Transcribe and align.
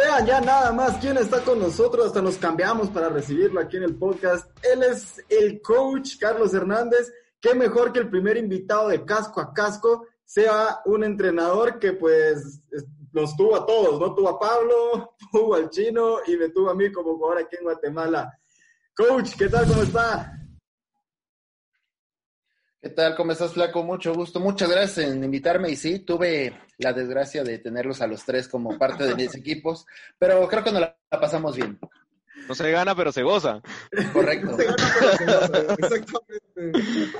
Vean 0.00 0.24
ya 0.24 0.40
nada 0.40 0.72
más 0.72 0.96
quién 0.96 1.18
está 1.18 1.42
con 1.42 1.58
nosotros, 1.58 2.06
hasta 2.06 2.22
nos 2.22 2.38
cambiamos 2.38 2.88
para 2.88 3.10
recibirlo 3.10 3.60
aquí 3.60 3.76
en 3.76 3.82
el 3.82 3.96
podcast. 3.96 4.48
Él 4.64 4.82
es 4.82 5.22
el 5.28 5.60
coach 5.60 6.18
Carlos 6.18 6.54
Hernández. 6.54 7.12
Qué 7.38 7.54
mejor 7.54 7.92
que 7.92 7.98
el 7.98 8.08
primer 8.08 8.38
invitado 8.38 8.88
de 8.88 9.04
casco 9.04 9.42
a 9.42 9.52
casco 9.52 10.06
sea 10.24 10.80
un 10.86 11.04
entrenador 11.04 11.78
que 11.78 11.92
pues 11.92 12.62
nos 13.12 13.36
tuvo 13.36 13.56
a 13.56 13.66
todos, 13.66 14.00
¿no? 14.00 14.14
Tuvo 14.14 14.30
a 14.30 14.38
Pablo, 14.38 15.16
tuvo 15.32 15.54
al 15.54 15.68
chino 15.68 16.20
y 16.26 16.34
me 16.38 16.48
tuvo 16.48 16.70
a 16.70 16.74
mí 16.74 16.90
como 16.90 17.16
jugador 17.18 17.42
aquí 17.42 17.56
en 17.56 17.64
Guatemala. 17.64 18.38
Coach, 18.96 19.34
¿qué 19.36 19.50
tal? 19.50 19.66
¿Cómo 19.66 19.82
está? 19.82 20.39
¿Qué 22.82 22.88
tal? 22.88 23.14
¿Cómo 23.14 23.32
estás, 23.32 23.52
Flaco? 23.52 23.82
Mucho 23.82 24.14
gusto. 24.14 24.40
Muchas 24.40 24.70
gracias 24.70 25.06
en 25.06 25.22
invitarme. 25.22 25.70
Y 25.70 25.76
sí, 25.76 25.98
tuve 25.98 26.58
la 26.78 26.94
desgracia 26.94 27.44
de 27.44 27.58
tenerlos 27.58 28.00
a 28.00 28.06
los 28.06 28.24
tres 28.24 28.48
como 28.48 28.78
parte 28.78 29.04
de 29.04 29.14
mis 29.14 29.34
equipos, 29.36 29.86
pero 30.18 30.48
creo 30.48 30.64
que 30.64 30.72
nos 30.72 30.80
la 30.80 30.96
pasamos 31.10 31.56
bien. 31.56 31.78
No 32.48 32.54
se 32.54 32.70
gana, 32.70 32.94
pero 32.94 33.12
se 33.12 33.22
goza. 33.22 33.60
Correcto. 34.14 34.56
Se 34.56 34.64
gana, 34.64 34.92
pero 34.98 35.16
se 35.16 35.24
goza, 35.26 35.76
Exactamente. 35.78 37.18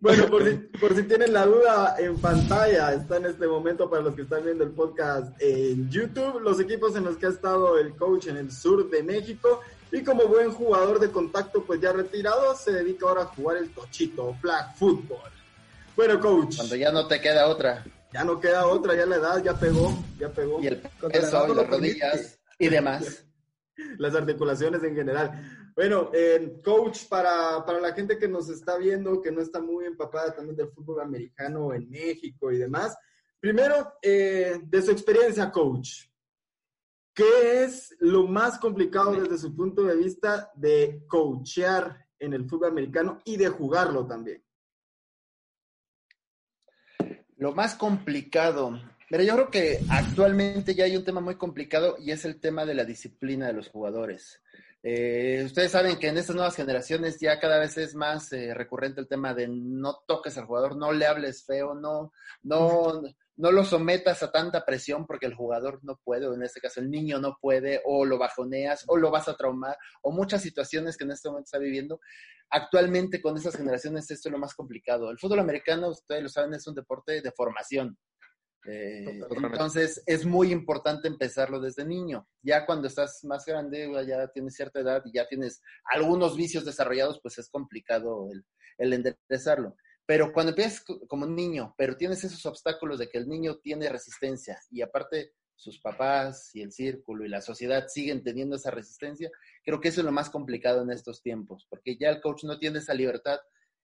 Bueno, 0.00 0.26
por 0.26 0.44
si, 0.44 0.56
por 0.78 0.94
si 0.94 1.02
tienen 1.04 1.32
la 1.32 1.46
duda, 1.46 1.96
en 1.98 2.18
pantalla 2.18 2.92
está 2.92 3.16
en 3.16 3.26
este 3.26 3.46
momento 3.46 3.88
para 3.88 4.02
los 4.02 4.14
que 4.14 4.22
están 4.22 4.44
viendo 4.44 4.64
el 4.64 4.70
podcast 4.70 5.40
en 5.40 5.88
YouTube, 5.88 6.40
los 6.40 6.60
equipos 6.60 6.96
en 6.96 7.04
los 7.04 7.16
que 7.16 7.26
ha 7.26 7.30
estado 7.30 7.78
el 7.78 7.94
coach 7.96 8.26
en 8.26 8.36
el 8.36 8.50
sur 8.50 8.90
de 8.90 9.02
México. 9.04 9.60
Y 9.92 10.02
como 10.02 10.26
buen 10.26 10.50
jugador 10.50 10.98
de 10.98 11.10
contacto, 11.10 11.64
pues 11.64 11.80
ya 11.80 11.92
retirado, 11.92 12.54
se 12.56 12.72
dedica 12.72 13.06
ahora 13.06 13.22
a 13.22 13.26
jugar 13.26 13.58
el 13.58 13.70
tochito, 13.70 14.34
flag 14.40 14.76
football. 14.76 15.30
Bueno, 15.94 16.20
coach. 16.20 16.56
Cuando 16.56 16.76
ya 16.76 16.92
no 16.92 17.06
te 17.06 17.20
queda 17.20 17.48
otra. 17.48 17.84
Ya 18.12 18.24
no 18.24 18.40
queda 18.40 18.66
otra, 18.66 18.94
ya 18.94 19.06
la 19.06 19.16
edad 19.16 19.42
ya 19.42 19.54
pegó, 19.58 19.96
ya 20.18 20.28
pegó. 20.30 20.60
Y 20.62 20.66
el 20.68 20.78
peso, 20.78 21.54
las 21.54 21.66
rodillas 21.66 22.38
y 22.58 22.68
demás. 22.68 23.24
las 23.98 24.14
articulaciones 24.14 24.82
en 24.82 24.94
general. 24.94 25.72
Bueno, 25.74 26.10
eh, 26.14 26.60
coach, 26.64 27.06
para, 27.08 27.64
para 27.64 27.80
la 27.80 27.92
gente 27.92 28.18
que 28.18 28.28
nos 28.28 28.48
está 28.48 28.78
viendo, 28.78 29.20
que 29.20 29.30
no 29.30 29.42
está 29.42 29.60
muy 29.60 29.84
empapada 29.84 30.34
también 30.34 30.56
del 30.56 30.70
fútbol 30.70 31.00
americano 31.00 31.74
en 31.74 31.88
México 31.90 32.50
y 32.50 32.56
demás, 32.56 32.96
primero, 33.38 33.94
eh, 34.00 34.58
de 34.62 34.82
su 34.82 34.90
experiencia, 34.90 35.50
coach, 35.50 36.06
¿qué 37.16 37.64
es 37.64 37.96
lo 37.98 38.26
más 38.28 38.58
complicado 38.58 39.12
desde 39.18 39.38
su 39.38 39.56
punto 39.56 39.82
de 39.82 39.96
vista 39.96 40.52
de 40.54 41.02
coachear 41.08 42.06
en 42.18 42.34
el 42.34 42.48
fútbol 42.48 42.70
americano 42.70 43.20
y 43.24 43.36
de 43.38 43.48
jugarlo 43.48 44.06
también? 44.06 44.44
Lo 47.38 47.52
más 47.52 47.74
complicado. 47.74 48.78
Pero 49.08 49.22
yo 49.22 49.34
creo 49.34 49.50
que 49.50 49.80
actualmente 49.88 50.74
ya 50.74 50.84
hay 50.84 50.96
un 50.96 51.04
tema 51.04 51.20
muy 51.20 51.36
complicado 51.36 51.96
y 51.98 52.10
es 52.10 52.24
el 52.24 52.38
tema 52.40 52.66
de 52.66 52.74
la 52.74 52.84
disciplina 52.84 53.46
de 53.46 53.52
los 53.54 53.68
jugadores. 53.68 54.42
Eh, 54.82 55.42
ustedes 55.44 55.72
saben 55.72 55.98
que 55.98 56.08
en 56.08 56.18
estas 56.18 56.36
nuevas 56.36 56.54
generaciones 56.54 57.18
ya 57.18 57.40
cada 57.40 57.58
vez 57.58 57.76
es 57.78 57.94
más 57.94 58.32
eh, 58.32 58.52
recurrente 58.52 59.00
el 59.00 59.08
tema 59.08 59.34
de 59.34 59.48
no 59.48 60.02
toques 60.06 60.36
al 60.38 60.44
jugador, 60.44 60.76
no 60.76 60.92
le 60.92 61.06
hables 61.06 61.44
feo, 61.44 61.74
no, 61.74 62.12
no, 62.42 63.02
no 63.36 63.52
lo 63.52 63.64
sometas 63.64 64.22
a 64.22 64.32
tanta 64.32 64.64
presión 64.64 65.06
porque 65.06 65.26
el 65.26 65.34
jugador 65.34 65.80
no 65.82 66.00
puede, 66.02 66.26
o 66.26 66.34
en 66.34 66.42
este 66.42 66.60
caso 66.60 66.80
el 66.80 66.90
niño 66.90 67.18
no 67.18 67.36
puede, 67.40 67.82
o 67.84 68.04
lo 68.04 68.18
bajoneas, 68.18 68.84
o 68.86 68.96
lo 68.96 69.10
vas 69.10 69.28
a 69.28 69.36
traumar, 69.36 69.76
o 70.02 70.10
muchas 70.10 70.42
situaciones 70.42 70.96
que 70.96 71.04
en 71.04 71.12
este 71.12 71.28
momento 71.28 71.46
está 71.46 71.58
viviendo. 71.58 72.00
Actualmente 72.50 73.20
con 73.20 73.36
estas 73.36 73.56
generaciones 73.56 74.10
esto 74.10 74.28
es 74.28 74.32
lo 74.32 74.38
más 74.38 74.54
complicado. 74.54 75.10
El 75.10 75.18
fútbol 75.18 75.40
americano, 75.40 75.90
ustedes 75.90 76.22
lo 76.22 76.28
saben, 76.28 76.54
es 76.54 76.66
un 76.66 76.74
deporte 76.74 77.20
de 77.20 77.32
formación. 77.32 77.98
Eh, 78.68 79.20
entonces 79.30 80.02
es 80.06 80.26
muy 80.26 80.50
importante 80.50 81.06
empezarlo 81.06 81.60
desde 81.60 81.84
niño. 81.84 82.26
Ya 82.42 82.66
cuando 82.66 82.88
estás 82.88 83.22
más 83.24 83.44
grande, 83.44 83.88
ya 84.06 84.26
tienes 84.28 84.54
cierta 84.54 84.80
edad 84.80 85.02
y 85.04 85.12
ya 85.12 85.28
tienes 85.28 85.62
algunos 85.84 86.36
vicios 86.36 86.64
desarrollados, 86.64 87.20
pues 87.22 87.38
es 87.38 87.48
complicado 87.48 88.28
el, 88.32 88.44
el 88.78 88.92
enderezarlo. 88.92 89.76
Pero 90.06 90.32
cuando 90.32 90.50
empiezas 90.50 90.80
co- 90.82 91.06
como 91.06 91.26
niño, 91.26 91.74
pero 91.76 91.96
tienes 91.96 92.22
esos 92.24 92.44
obstáculos 92.46 92.98
de 92.98 93.08
que 93.08 93.18
el 93.18 93.28
niño 93.28 93.58
tiene 93.58 93.88
resistencia 93.88 94.58
y 94.70 94.80
aparte 94.82 95.32
sus 95.56 95.80
papás 95.80 96.54
y 96.54 96.62
el 96.62 96.70
círculo 96.70 97.24
y 97.24 97.28
la 97.28 97.40
sociedad 97.40 97.86
siguen 97.88 98.22
teniendo 98.22 98.56
esa 98.56 98.70
resistencia, 98.70 99.30
creo 99.64 99.80
que 99.80 99.88
eso 99.88 100.00
es 100.02 100.04
lo 100.04 100.12
más 100.12 100.30
complicado 100.30 100.82
en 100.82 100.90
estos 100.90 101.22
tiempos, 101.22 101.66
porque 101.68 101.96
ya 101.96 102.10
el 102.10 102.20
coach 102.20 102.44
no 102.44 102.58
tiene 102.58 102.78
esa 102.78 102.94
libertad 102.94 103.38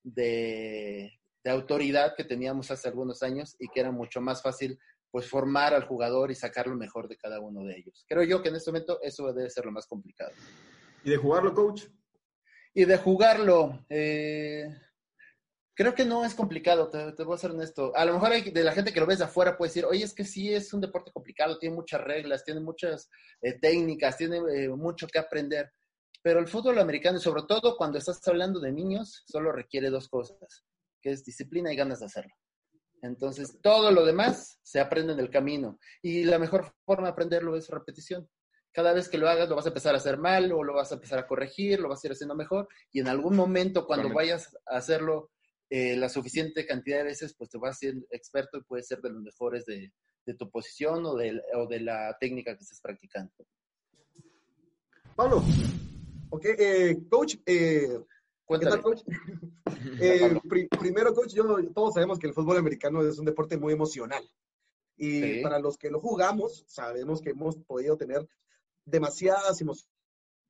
de, 0.05 1.19
de 1.43 1.51
autoridad 1.51 2.15
que 2.17 2.25
teníamos 2.25 2.71
hace 2.71 2.89
algunos 2.89 3.23
años 3.23 3.57
y 3.59 3.69
que 3.69 3.81
era 3.81 3.91
mucho 3.91 4.21
más 4.21 4.43
fácil 4.43 4.79
pues 5.11 5.29
formar 5.29 5.75
al 5.75 5.85
jugador 5.87 6.31
y 6.31 6.35
sacar 6.35 6.67
lo 6.67 6.77
mejor 6.77 7.09
de 7.09 7.17
cada 7.17 7.41
uno 7.41 7.65
de 7.65 7.77
ellos. 7.79 8.05
Creo 8.09 8.23
yo 8.23 8.43
que 8.43 8.49
en 8.49 8.57
este 8.57 8.71
momento 8.71 8.99
eso 9.03 9.31
debe 9.33 9.51
ser 9.51 9.65
lo 9.67 9.73
más 9.73 9.87
complicado. 9.87 10.33
¿Y 11.05 11.11
de 11.11 11.17
jugarlo, 11.17 11.53
coach? 11.55 11.85
Y 12.75 12.87
de 12.87 12.97
jugarlo, 12.97 13.85
eh, 13.91 14.67
creo 15.75 15.95
que 15.95 16.05
no 16.05 16.25
es 16.25 16.35
complicado, 16.35 16.89
te, 16.89 17.13
te 17.13 17.25
voy 17.25 17.35
a 17.35 17.39
ser 17.39 17.53
honesto. 17.53 17.93
A 17.97 18.05
lo 18.05 18.15
mejor 18.15 18.33
hay 18.33 18.51
de 18.51 18.65
la 18.65 18.73
gente 18.73 18.93
que 18.93 19.01
lo 19.01 19.07
ves 19.07 19.19
de 19.19 19.25
afuera 19.25 19.57
puede 19.57 19.71
decir, 19.71 19.85
oye, 19.85 20.05
es 20.05 20.15
que 20.15 20.25
sí 20.25 20.53
es 20.53 20.73
un 20.73 20.81
deporte 20.81 21.13
complicado, 21.13 21.59
tiene 21.59 21.75
muchas 21.75 22.01
reglas, 22.03 22.45
tiene 22.45 22.61
muchas 22.61 23.11
eh, 23.41 23.59
técnicas, 23.59 24.17
tiene 24.17 24.39
eh, 24.39 24.69
mucho 24.69 25.07
que 25.07 25.19
aprender. 25.19 25.73
Pero 26.23 26.39
el 26.39 26.47
fútbol 26.47 26.79
americano, 26.79 27.19
y 27.19 27.21
sobre 27.21 27.43
todo 27.43 27.77
cuando 27.77 27.99
estás 27.99 28.27
hablando 28.29 28.61
de 28.61 28.73
niños, 28.73 29.25
solo 29.27 29.51
requiere 29.51 29.91
dos 29.91 30.09
cosas, 30.09 30.65
que 31.01 31.11
es 31.11 31.25
disciplina 31.25 31.73
y 31.73 31.77
ganas 31.77 32.01
de 32.01 32.07
hacerlo. 32.07 32.35
Entonces, 33.03 33.59
todo 33.61 33.91
lo 33.91 34.05
demás 34.05 34.61
se 34.63 34.79
aprende 34.79 35.13
en 35.13 35.19
el 35.19 35.31
camino. 35.31 35.81
Y 36.01 36.23
la 36.23 36.39
mejor 36.39 36.73
forma 36.87 37.09
de 37.09 37.13
aprenderlo 37.13 37.57
es 37.57 37.69
repetición. 37.69 38.29
Cada 38.71 38.93
vez 38.93 39.09
que 39.09 39.19
lo 39.19 39.29
hagas, 39.29 39.49
lo 39.49 39.57
vas 39.57 39.67
a 39.67 39.71
empezar 39.71 39.95
a 39.95 39.99
hacer 39.99 40.19
mal 40.19 40.53
o 40.53 40.63
lo 40.63 40.75
vas 40.75 40.93
a 40.93 40.95
empezar 40.95 41.19
a 41.19 41.27
corregir, 41.27 41.81
lo 41.81 41.89
vas 41.89 42.03
a 42.03 42.07
ir 42.07 42.13
haciendo 42.13 42.37
mejor. 42.37 42.69
Y 42.93 43.01
en 43.01 43.09
algún 43.09 43.35
momento, 43.35 43.87
cuando 43.87 44.09
vayas 44.15 44.57
a 44.67 44.77
hacerlo 44.77 45.31
eh, 45.75 45.97
la 45.97 46.09
suficiente 46.11 46.67
cantidad 46.67 46.99
de 46.99 47.05
veces, 47.05 47.35
pues 47.35 47.49
te 47.49 47.57
vas 47.57 47.77
a 47.77 47.79
ser 47.79 47.95
experto 48.11 48.59
y 48.59 48.63
puedes 48.63 48.87
ser 48.87 49.01
de 49.01 49.09
los 49.11 49.23
mejores 49.23 49.65
de, 49.65 49.91
de 50.27 50.35
tu 50.35 50.51
posición 50.51 51.07
o 51.07 51.15
de, 51.17 51.41
o 51.55 51.67
de 51.67 51.81
la 51.81 52.15
técnica 52.21 52.55
que 52.55 52.63
estés 52.63 52.81
practicando. 52.83 53.33
Pablo, 55.17 55.43
Ok, 56.31 56.45
eh, 56.59 56.97
coach, 57.11 57.37
eh, 57.45 57.99
¿qué 58.49 58.59
tal, 58.59 58.83
coach? 58.83 59.01
Eh, 60.01 60.39
pri- 60.49 60.69
primero, 60.69 61.13
coach, 61.13 61.33
yo, 61.35 61.45
todos 61.75 61.95
sabemos 61.95 62.19
que 62.19 62.27
el 62.29 62.35
fútbol 62.35 62.57
americano 62.57 63.03
es 63.07 63.19
un 63.19 63.25
deporte 63.25 63.57
muy 63.59 63.73
emocional. 63.73 64.23
Y 64.97 65.21
Sí. 65.21 65.41
para 65.43 65.59
los 65.59 65.77
que 65.77 65.91
lo 65.91 66.01
jugamos, 66.01 66.65
sabemos 66.69 67.21
que 67.21 67.31
hemos 67.31 67.57
podido 67.59 67.97
tener 67.97 68.27
demasiadas 68.85 69.61
emociones 69.61 69.92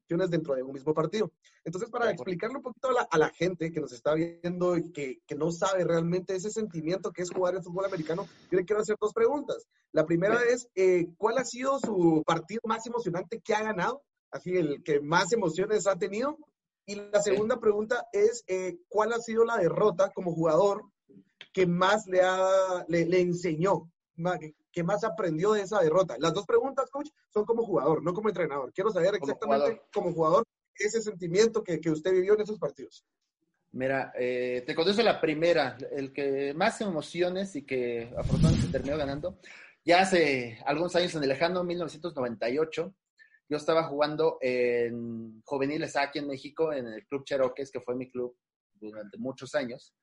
dentro 0.08 0.54
de 0.54 0.62
un 0.62 0.72
mismo 0.72 0.92
partido. 0.92 1.32
Entonces, 1.64 1.90
para 1.90 2.10
explicarle 2.10 2.56
un 2.56 2.62
poquito 2.62 2.88
a 2.88 2.92
la, 2.92 3.08
a 3.10 3.18
la 3.18 3.30
gente 3.30 3.72
que 3.72 3.80
nos 3.80 3.92
está 3.92 4.14
viendo 4.14 4.76
y 4.76 4.92
que, 4.92 5.20
que 5.26 5.34
no 5.34 5.50
sabe 5.50 5.84
realmente 5.84 6.34
ese 6.34 6.50
sentimiento 6.50 7.12
que 7.12 7.22
es 7.22 7.30
jugar 7.30 7.54
el 7.54 7.62
fútbol 7.62 7.86
americano, 7.86 8.28
yo 8.50 8.58
le 8.58 8.64
quiero 8.64 8.82
hacer 8.82 8.96
dos 9.00 9.12
preguntas. 9.12 9.66
La 9.93 10.04
primera 10.04 10.38
es, 10.43 10.69
eh, 10.75 11.08
¿cuál 11.16 11.38
ha 11.38 11.44
sido 11.44 11.78
su 11.78 12.22
partido 12.26 12.60
más 12.64 12.87
emocionante 12.87 13.40
que 13.40 13.54
ha 13.54 13.62
ganado? 13.62 14.02
Así, 14.31 14.56
el 14.56 14.82
que 14.82 15.00
más 15.00 15.32
emociones 15.32 15.87
ha 15.87 15.96
tenido. 15.96 16.38
Y 16.84 16.96
la 16.96 17.22
segunda 17.22 17.58
pregunta 17.60 18.06
es, 18.12 18.44
eh, 18.49 18.78
¿cuál 18.88 19.12
ha 19.12 19.19
sido 19.19 19.44
la 19.44 19.56
derrota 19.56 20.10
como 20.10 20.34
jugador 20.34 20.84
que 21.52 21.66
más 21.66 22.06
le, 22.06 22.22
ha, 22.22 22.84
le, 22.88 23.06
le 23.06 23.20
enseñó, 23.20 23.90
que 24.72 24.82
más 24.82 25.04
aprendió 25.04 25.52
de 25.52 25.62
esa 25.62 25.80
derrota? 25.80 26.16
Las 26.19 26.34
dos 26.34 26.46
preguntas, 26.46 26.90
coach, 26.90 27.08
son 27.32 27.44
como 27.44 27.64
jugador, 27.64 28.02
no 28.02 28.12
como 28.14 28.28
entrenador. 28.28 28.72
Quiero 28.72 28.90
saber 28.90 29.19
Como 29.19 29.32
exactamente 29.32 29.66
jugador. 29.66 29.88
como 29.92 30.12
jugador 30.12 30.44
ese 30.74 31.02
sentimiento 31.02 31.62
que, 31.62 31.80
que 31.80 31.90
usted 31.90 32.12
vivió 32.12 32.34
en 32.34 32.40
esos 32.40 32.58
partidos. 32.58 33.04
Mira, 33.72 34.12
eh, 34.19 34.62
te 34.66 34.74
contesto 34.74 35.02
la 35.02 35.20
primera, 35.20 35.78
el 35.92 36.12
que 36.12 36.52
más 36.54 36.80
emociones 36.80 37.56
y 37.56 37.64
que 37.64 38.12
afortunadamente 38.16 38.69
terminó 38.70 38.96
ganando. 38.98 39.38
Ya 39.84 40.00
hace 40.00 40.58
algunos 40.66 40.94
años, 40.94 41.14
en 41.14 41.22
el 41.22 41.28
lejano 41.30 41.64
1998, 41.64 42.94
yo 43.48 43.56
estaba 43.56 43.84
jugando 43.84 44.38
en 44.40 45.42
juveniles 45.44 45.96
aquí 45.96 46.18
en 46.18 46.28
México, 46.28 46.72
en 46.72 46.86
el 46.86 47.06
Club 47.06 47.25
Cheroques, 47.25 47.70
que 47.70 47.80
fue 47.80 47.94
mi 47.96 48.10
club 48.10 48.36
durante 48.75 49.16
muchos 49.18 49.54
años. 49.54 49.94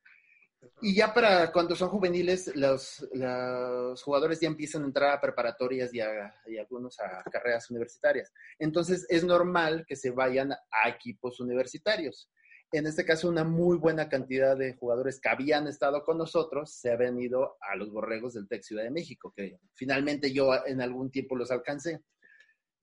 Y 0.82 0.96
ya 0.96 1.14
para 1.14 1.52
cuando 1.52 1.76
son 1.76 1.90
juveniles, 1.90 2.54
los, 2.56 3.08
jugadores 4.04 4.40
ya 4.40 4.48
empiezan 4.48 4.84
a 4.84 4.86
entrar 4.88 5.12
a 5.12 5.22
preparatorias 5.22 5.94
y, 5.94 6.00
a- 6.02 6.34
algunos 6.60 7.00
a 7.00 7.24
carreras 7.32 7.70
universitarias. 7.70 8.32
Entonces 8.58 9.06
es 9.10 9.24
normal 9.24 9.86
que 9.88 9.96
se 9.96 10.12
vayan 10.12 10.52
a 10.52 10.90
equipos 10.90 11.40
universitarios. 11.40 12.30
En 12.72 12.86
este 12.86 13.04
caso, 13.04 13.28
una 13.28 13.44
muy 13.44 13.78
buena 13.78 14.10
cantidad 14.10 14.56
de 14.56 14.76
jugadores 14.76 15.20
que 15.20 15.30
habían 15.30 15.66
estado 15.68 16.04
con 16.04 16.18
nosotros 16.20 16.72
se 16.72 16.92
habían 16.92 17.20
ido 17.20 17.58
a 17.62 17.76
los 17.76 17.92
borregos 17.92 18.36
del 18.36 18.48
TEC 18.48 18.62
Ciudad 18.62 18.84
de 18.84 18.92
México, 18.92 19.34
que 19.36 19.60
finalmente 19.74 20.32
yo 20.32 20.52
en 20.68 20.80
algún 20.80 21.10
tiempo 21.10 21.36
los 21.36 21.50
alcancé. 21.50 22.02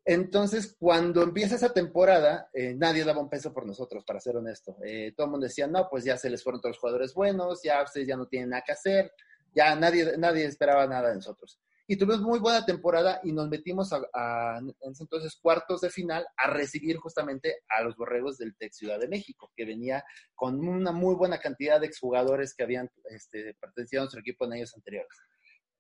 Entonces, 0.09 0.77
cuando 0.79 1.25
empieza 1.25 1.57
esa 1.57 1.73
temporada, 1.73 2.49
eh, 2.55 2.77
nadie 2.77 3.03
daba 3.03 3.21
un 3.21 3.29
peso 3.29 3.53
por 3.53 3.67
nosotros, 3.67 4.05
para 4.05 4.21
ser 4.21 4.37
honesto. 4.37 4.77
Eh, 4.85 5.13
todo 5.17 5.25
el 5.25 5.33
mundo 5.33 5.47
decía, 5.47 5.67
no, 5.67 5.89
pues 5.91 6.05
ya 6.05 6.17
se 6.17 6.31
les 6.31 6.45
fueron 6.45 6.61
todos 6.61 6.77
los 6.77 6.81
jugadores 6.81 7.13
buenos, 7.13 7.61
ya 7.65 7.83
ustedes 7.83 8.07
ya 8.07 8.17
no 8.17 8.29
tienen 8.29 8.51
nada 8.51 8.63
que 8.65 8.71
hacer, 8.71 9.11
ya 9.53 9.75
nadie, 9.75 10.17
nadie 10.17 10.45
esperaba 10.45 10.87
nada 10.87 11.09
de 11.09 11.17
nosotros. 11.17 11.59
Y 11.89 11.97
tuvimos 11.97 12.21
muy 12.21 12.39
buena 12.39 12.65
temporada 12.65 13.21
y 13.25 13.33
nos 13.33 13.49
metimos 13.49 13.93
a, 13.93 14.59
en 14.59 14.93
ese 14.93 15.03
entonces 15.03 15.37
cuartos 15.43 15.81
de 15.81 15.91
final 15.91 16.25
a 16.37 16.51
recibir 16.51 16.99
justamente 16.99 17.65
a 17.69 17.83
los 17.83 17.97
borregos 17.97 18.39
del 18.39 18.57
TEC 18.57 18.73
Ciudad 18.75 19.01
de 19.01 19.09
México, 19.09 19.51
que 19.57 19.65
venía 19.65 20.05
con 20.37 20.61
una 20.69 20.93
muy 20.93 21.17
buena 21.17 21.39
cantidad 21.39 21.81
de 21.81 21.87
exjugadores 21.87 22.55
que 22.55 22.63
habían 22.63 22.89
este, 23.11 23.55
pertenecido 23.61 24.03
a 24.03 24.05
nuestro 24.05 24.21
equipo 24.21 24.45
en 24.45 24.53
años 24.53 24.73
anteriores 24.77 25.19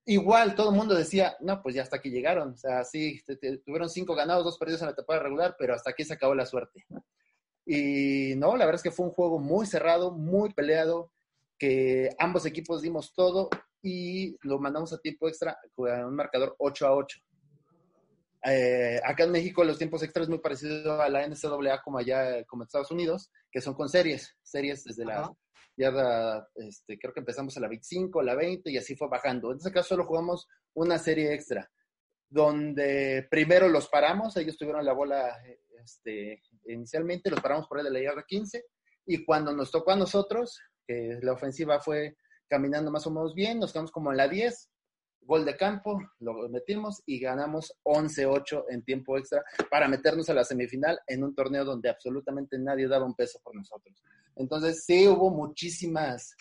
igual 0.06 0.54
todo 0.54 0.70
el 0.70 0.76
mundo 0.76 0.94
decía, 0.94 1.36
no, 1.40 1.62
pues 1.62 1.74
ya 1.74 1.82
hasta 1.82 1.96
aquí 1.96 2.10
llegaron. 2.10 2.52
O 2.52 2.56
sea, 2.56 2.84
sí, 2.84 3.20
te- 3.26 3.58
tuvieron 3.58 3.90
cinco 3.90 4.14
ganados, 4.14 4.44
dos 4.44 4.58
perdidos 4.58 4.80
en 4.82 4.88
la 4.88 4.94
temporada 4.94 5.24
regular, 5.24 5.56
pero 5.58 5.74
hasta 5.74 5.90
aquí 5.90 6.04
se 6.04 6.14
acabó 6.14 6.34
la 6.34 6.46
suerte. 6.46 6.86
Y 7.66 8.34
no, 8.36 8.56
la 8.56 8.64
verdad 8.64 8.76
es 8.76 8.82
que 8.82 8.90
fue 8.92 9.06
un 9.06 9.12
juego 9.12 9.38
muy 9.38 9.66
cerrado, 9.66 10.12
muy 10.12 10.52
peleado, 10.54 11.10
que 11.58 12.10
ambos 12.18 12.46
equipos 12.46 12.82
dimos 12.82 13.12
todo 13.14 13.48
y 13.82 14.36
lo 14.46 14.58
mandamos 14.58 14.92
a 14.92 14.98
tiempo 14.98 15.28
extra 15.28 15.58
con 15.74 15.90
un 16.04 16.14
marcador 16.14 16.54
8 16.58 16.86
a 16.86 16.94
8. 16.94 17.18
Eh, 18.48 19.00
acá 19.04 19.24
en 19.24 19.32
México 19.32 19.64
los 19.64 19.78
tiempos 19.78 20.02
extras 20.04 20.24
es 20.24 20.28
muy 20.28 20.38
parecido 20.38 21.00
a 21.02 21.08
la 21.08 21.26
NCAA 21.26 21.82
como 21.82 21.98
allá, 21.98 22.44
como 22.44 22.62
en 22.62 22.66
Estados 22.66 22.90
Unidos, 22.92 23.30
que 23.50 23.60
son 23.60 23.74
con 23.74 23.88
series, 23.88 24.36
series 24.42 24.84
desde 24.84 25.04
la. 25.04 25.32
Yarda, 25.76 26.48
este, 26.54 26.98
creo 26.98 27.12
que 27.12 27.20
empezamos 27.20 27.56
a 27.56 27.60
la 27.60 27.68
25, 27.68 28.22
la 28.22 28.34
20 28.34 28.70
y 28.70 28.78
así 28.78 28.96
fue 28.96 29.08
bajando. 29.08 29.52
En 29.52 29.58
este 29.58 29.72
caso 29.72 29.90
solo 29.90 30.06
jugamos 30.06 30.48
una 30.74 30.98
serie 30.98 31.32
extra, 31.34 31.70
donde 32.28 33.26
primero 33.30 33.68
los 33.68 33.88
paramos, 33.88 34.36
ellos 34.36 34.56
tuvieron 34.56 34.84
la 34.84 34.92
bola 34.92 35.36
este, 35.82 36.42
inicialmente, 36.66 37.30
los 37.30 37.40
paramos 37.40 37.66
por 37.68 37.78
ahí 37.78 37.84
de 37.84 37.90
la 37.90 38.00
yarda 38.00 38.24
15 38.26 38.64
y 39.06 39.24
cuando 39.24 39.52
nos 39.52 39.70
tocó 39.70 39.92
a 39.92 39.96
nosotros, 39.96 40.58
que 40.86 41.18
la 41.22 41.32
ofensiva 41.32 41.80
fue 41.80 42.16
caminando 42.48 42.90
más 42.90 43.06
o 43.06 43.10
menos 43.10 43.34
bien, 43.34 43.58
nos 43.58 43.72
quedamos 43.72 43.90
como 43.90 44.10
en 44.10 44.16
la 44.16 44.28
10, 44.28 44.70
gol 45.26 45.44
de 45.44 45.56
campo, 45.56 45.98
lo 46.20 46.48
metimos 46.48 47.02
y 47.04 47.18
ganamos 47.18 47.72
11-8 47.84 48.64
en 48.70 48.84
tiempo 48.84 49.18
extra 49.18 49.42
para 49.70 49.88
meternos 49.88 50.30
a 50.30 50.34
la 50.34 50.44
semifinal 50.44 50.98
en 51.06 51.24
un 51.24 51.34
torneo 51.34 51.64
donde 51.64 51.88
absolutamente 51.88 52.58
nadie 52.58 52.86
daba 52.86 53.04
un 53.04 53.14
peso 53.14 53.40
por 53.42 53.54
nosotros. 53.54 54.02
Entonces 54.36 54.84
sí 54.84 55.08
hubo 55.08 55.30
muchísimas 55.30 56.34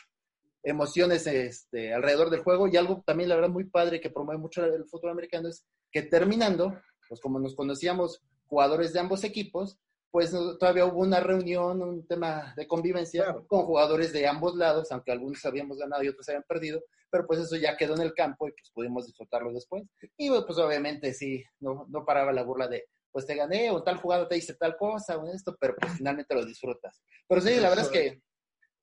emociones 0.64 1.28
este, 1.28 1.94
alrededor 1.94 2.30
del 2.30 2.44
juego 2.44 2.68
y 2.68 2.76
algo 2.76 3.04
también 3.06 3.30
la 3.30 3.36
verdad 3.36 3.50
muy 3.50 3.66
padre 3.66 4.02
que 4.02 4.10
promueve 4.10 4.42
mucho 4.42 4.66
el 4.66 4.86
fútbol 4.86 5.12
americano 5.12 5.48
es 5.48 5.66
que 5.92 6.02
terminando, 6.02 6.78
pues 7.08 7.22
como 7.22 7.40
nos 7.40 7.56
conocíamos 7.56 8.22
jugadores 8.48 8.92
de 8.92 9.00
ambos 9.00 9.24
equipos, 9.24 9.80
pues 10.12 10.32
todavía 10.32 10.86
hubo 10.86 11.02
una 11.02 11.20
reunión, 11.20 11.82
un 11.82 12.08
tema 12.08 12.54
de 12.56 12.68
convivencia 12.68 13.26
Claro. 13.26 13.46
con 13.48 13.66
jugadores 13.66 14.14
de 14.14 14.28
ambos 14.28 14.56
lados, 14.56 14.92
aunque 14.92 15.12
algunos 15.12 15.44
habíamos 15.46 15.78
ganado 15.78 16.04
y 16.04 16.08
otros 16.08 16.28
habían 16.30 16.46
perdido, 16.48 16.82
pero 17.12 17.28
pues 17.28 17.40
eso 17.40 17.56
ya 17.58 17.78
quedó 17.78 17.96
en 17.96 18.02
el 18.02 18.14
campo 18.14 18.48
y 18.48 18.52
pues 18.52 18.72
pudimos 18.74 19.06
disfrutarlo 19.06 19.52
después. 19.54 19.84
Y 20.18 20.30
pues 20.30 20.58
obviamente 20.58 21.14
sí, 21.14 21.44
no, 21.60 21.86
no 21.90 22.06
paraba 22.06 22.32
la 22.32 22.44
burla 22.44 22.68
de, 22.68 22.86
pues 23.16 23.26
te 23.26 23.34
gané 23.34 23.72
o 23.72 23.82
tal 23.82 23.96
jugada 23.96 24.28
te 24.28 24.36
hice 24.36 24.56
tal 24.56 24.76
cosa 24.76 25.16
o 25.18 25.26
esto, 25.34 25.56
pero 25.58 25.74
pues 25.80 25.94
finalmente 26.04 26.36
lo 26.36 26.46
disfrutas. 26.46 27.02
Pero 27.30 27.40
sí, 27.40 27.56
la 27.62 27.70
verdad 27.70 27.86
es 27.86 27.92
que 27.92 28.22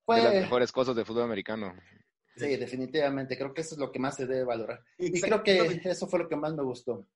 fue... 0.06 0.16
De 0.16 0.22
las 0.22 0.34
mejores 0.40 0.72
cosas 0.72 0.96
de 0.96 1.04
fútbol 1.04 1.24
americano. 1.24 1.74
Sí, 2.34 2.56
definitivamente. 2.56 3.36
Creo 3.36 3.52
que 3.52 3.60
eso 3.60 3.74
es 3.74 3.78
lo 3.78 3.92
que 3.92 3.98
más 3.98 4.16
se 4.16 4.26
debe 4.26 4.44
valorar. 4.44 4.82
Y 4.96 5.20
creo 5.20 5.42
que 5.42 5.82
eso 5.84 6.06
fue 6.08 6.20
lo 6.20 6.28
que 6.30 6.36
más 6.36 6.54
me 6.54 6.62
gustó. 6.62 7.06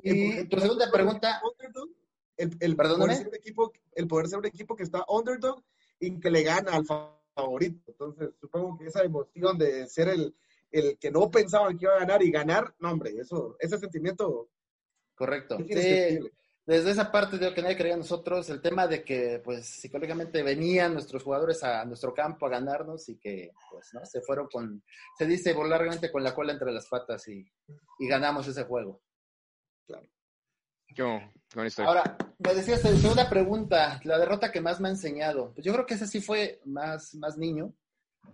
Y 0.00 0.44
tu 0.44 0.60
segunda 0.60 0.88
pregunta, 0.92 1.42
Underdog, 1.42 1.88
el, 2.36 2.56
el 2.60 2.76
Perdóname. 2.76 3.04
poder 3.06 3.16
ser 3.16 3.28
un 3.30 3.34
equipo, 3.34 3.72
el 3.96 4.06
poder 4.06 4.28
ser 4.28 4.38
un 4.38 4.46
equipo 4.46 4.76
que 4.76 4.84
está 4.84 5.04
underdog 5.08 5.60
y 5.98 6.20
que 6.20 6.30
le 6.30 6.44
gana 6.44 6.70
al 6.70 6.86
fa- 6.86 7.20
favorito. 7.34 7.82
Entonces, 7.90 8.30
supongo 8.40 8.78
que 8.78 8.86
esa 8.86 9.02
emoción 9.02 9.58
de 9.58 9.88
ser 9.88 10.06
el, 10.08 10.36
el 10.70 10.98
que 11.00 11.10
no 11.10 11.28
pensaban 11.32 11.76
que 11.76 11.86
iba 11.86 11.96
a 11.96 11.98
ganar 11.98 12.22
y 12.22 12.30
ganar, 12.30 12.72
no, 12.78 12.92
hombre, 12.92 13.10
eso, 13.18 13.56
ese 13.58 13.76
sentimiento 13.76 14.50
correcto. 15.16 15.58
es 15.68 15.82
Sí. 15.82 16.20
Desde 16.66 16.90
esa 16.92 17.12
parte 17.12 17.38
de 17.38 17.48
lo 17.48 17.54
que 17.54 17.62
nadie 17.62 17.76
creía 17.76 17.96
nosotros, 17.96 18.48
el 18.48 18.62
tema 18.62 18.86
de 18.86 19.04
que, 19.04 19.40
pues, 19.44 19.66
psicológicamente 19.66 20.42
venían 20.42 20.94
nuestros 20.94 21.22
jugadores 21.22 21.62
a 21.62 21.84
nuestro 21.84 22.14
campo 22.14 22.46
a 22.46 22.50
ganarnos 22.50 23.08
y 23.08 23.18
que, 23.18 23.50
pues, 23.70 23.90
¿no? 23.92 24.04
Se 24.06 24.22
fueron 24.22 24.48
con, 24.48 24.82
se 25.18 25.26
dice 25.26 25.52
volarmente 25.52 26.10
con 26.10 26.24
la 26.24 26.34
cola 26.34 26.52
entre 26.52 26.72
las 26.72 26.88
patas 26.88 27.28
y, 27.28 27.44
y 27.98 28.08
ganamos 28.08 28.48
ese 28.48 28.64
juego. 28.64 29.02
Qué 30.94 31.02
buena 31.54 31.68
historia. 31.68 31.88
Ahora, 31.88 32.16
me 32.38 32.54
decías, 32.54 32.84
eh, 32.84 32.96
segunda 32.96 33.28
pregunta, 33.28 34.00
la 34.04 34.18
derrota 34.18 34.52
que 34.52 34.60
más 34.60 34.80
me 34.80 34.88
ha 34.88 34.92
enseñado. 34.92 35.52
Pues 35.52 35.64
yo 35.64 35.72
creo 35.72 35.86
que 35.86 35.94
esa 35.94 36.06
sí 36.06 36.20
fue 36.20 36.60
más, 36.64 37.14
más 37.14 37.36
niño. 37.36 37.74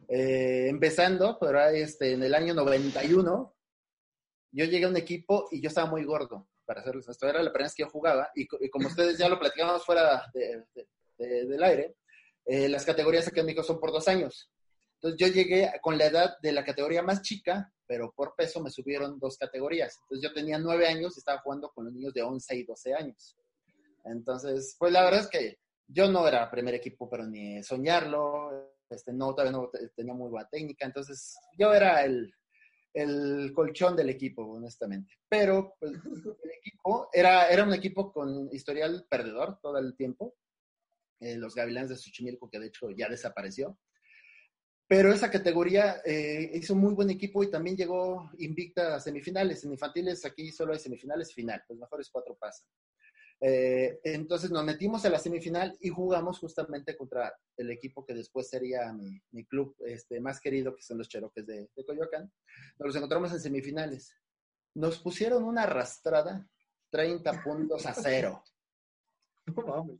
Eh, 0.09 0.69
empezando, 0.69 1.38
pero 1.41 1.61
ahí, 1.61 1.81
este, 1.81 2.12
en 2.12 2.23
el 2.23 2.35
año 2.35 2.55
91, 2.55 3.55
yo 4.53 4.65
llegué 4.65 4.85
a 4.85 4.88
un 4.88 4.97
equipo 4.97 5.49
y 5.50 5.61
yo 5.61 5.69
estaba 5.69 5.91
muy 5.91 6.05
gordo, 6.05 6.49
para 6.70 6.82
hacerles 6.82 7.08
esto. 7.08 7.26
Era 7.28 7.43
la 7.43 7.50
primera 7.50 7.67
vez 7.67 7.75
que 7.75 7.82
yo 7.82 7.88
jugaba 7.90 8.31
y, 8.32 8.43
y 8.61 8.70
como 8.70 8.87
ustedes 8.87 9.19
ya 9.19 9.28
lo 9.28 9.40
platicamos 9.40 9.84
fuera 9.84 10.31
de- 10.32 10.62
de- 10.72 10.87
de- 11.19 11.46
del 11.46 11.62
aire, 11.64 11.96
eh, 12.46 12.69
las 12.69 12.84
categorías 12.84 13.28
México 13.43 13.64
son 13.64 13.81
por 13.81 13.90
dos 13.90 14.06
años. 14.06 14.52
Entonces 14.94 15.19
yo 15.19 15.26
llegué 15.34 15.69
con 15.82 15.99
la 15.99 16.06
edad 16.06 16.37
de 16.40 16.52
la 16.52 16.64
categoría 16.64 17.02
más 17.02 17.22
chica, 17.22 17.72
pero 17.88 18.12
por 18.14 18.37
peso 18.37 18.61
me 18.62 18.70
subieron 18.70 19.19
dos 19.19 19.37
categorías. 19.37 19.99
Entonces 20.02 20.28
yo 20.28 20.32
tenía 20.32 20.58
nueve 20.58 20.87
años 20.87 21.17
y 21.17 21.19
estaba 21.19 21.40
jugando 21.40 21.72
con 21.75 21.87
los 21.87 21.93
niños 21.93 22.14
de 22.14 22.22
11 22.22 22.55
y 22.55 22.62
12 22.64 22.94
años. 22.94 23.37
Entonces, 24.05 24.76
pues 24.78 24.93
la 24.93 25.02
verdad 25.02 25.20
es 25.20 25.28
que 25.28 25.58
yo 25.88 26.08
no 26.08 26.28
era 26.28 26.49
primer 26.52 26.75
equipo, 26.76 27.11
pero 27.11 27.26
ni 27.26 27.62
soñarlo, 27.64 28.73
este, 28.88 29.12
no, 29.12 29.34
todavía 29.34 29.52
no 29.58 29.69
te- 29.69 29.88
tenía 29.88 30.14
muy 30.14 30.31
buena 30.31 30.49
técnica, 30.49 30.87
entonces 30.87 31.37
yo 31.58 31.73
era 31.75 32.05
el, 32.05 32.32
el 32.92 33.52
colchón 33.54 33.96
del 33.96 34.10
equipo, 34.10 34.44
honestamente. 34.44 35.14
Pero 35.28 35.75
pues, 35.78 35.92
el 36.42 36.50
equipo 36.59 37.09
era, 37.12 37.49
era 37.49 37.64
un 37.64 37.75
equipo 37.75 38.12
con 38.12 38.49
historial 38.52 39.06
perdedor 39.09 39.59
todo 39.61 39.78
el 39.78 39.97
tiempo, 39.97 40.35
eh, 41.20 41.37
los 41.37 41.54
Gavilanes 41.54 41.90
de 41.90 41.97
Xochimilco, 41.97 42.49
que 42.50 42.59
de 42.59 42.66
hecho 42.66 42.90
ya 42.90 43.09
desapareció. 43.09 43.78
Pero 44.88 45.12
esa 45.12 45.30
categoría 45.30 46.02
eh, 46.04 46.50
hizo 46.54 46.75
muy 46.75 46.94
buen 46.94 47.11
equipo 47.11 47.44
y 47.44 47.50
también 47.50 47.76
llegó 47.76 48.28
invicta 48.38 48.97
a 48.97 49.00
semifinales. 49.00 49.62
En 49.62 49.70
infantiles 49.70 50.25
aquí 50.25 50.50
solo 50.50 50.73
hay 50.73 50.80
semifinales 50.80 51.32
final, 51.32 51.62
los 51.68 51.78
mejores 51.78 52.11
cuatro 52.11 52.37
pasan. 52.37 52.66
Eh, 53.42 54.00
entonces 54.04 54.50
nos 54.50 54.64
metimos 54.64 55.04
a 55.04 55.11
la 55.11 55.18
semifinal 55.18 55.76
y 55.80 55.88
jugamos 55.88 56.38
justamente 56.38 56.97
contra 56.97 57.35
el 57.56 57.70
equipo 57.70 58.04
que 58.04 58.14
después 58.14 58.49
sería 58.49 58.92
mi, 58.92 59.20
mi 59.30 59.44
club 59.47 59.75
este, 59.87 60.20
más 60.20 60.40
querido, 60.40 60.75
que 60.75 60.82
son 60.82 60.99
los 60.99 61.09
Cheroques 61.09 61.47
de, 61.47 61.70
de 61.75 61.85
Coyoacán. 61.85 62.30
Nos 62.78 62.94
encontramos 62.97 63.32
en 63.32 63.40
semifinales. 63.40 64.14
Nos 64.75 64.99
pusieron 64.99 65.44
una 65.44 65.62
arrastrada, 65.62 66.47
30 66.90 67.42
puntos 67.42 67.87
a 67.87 67.94
cero. 67.94 68.42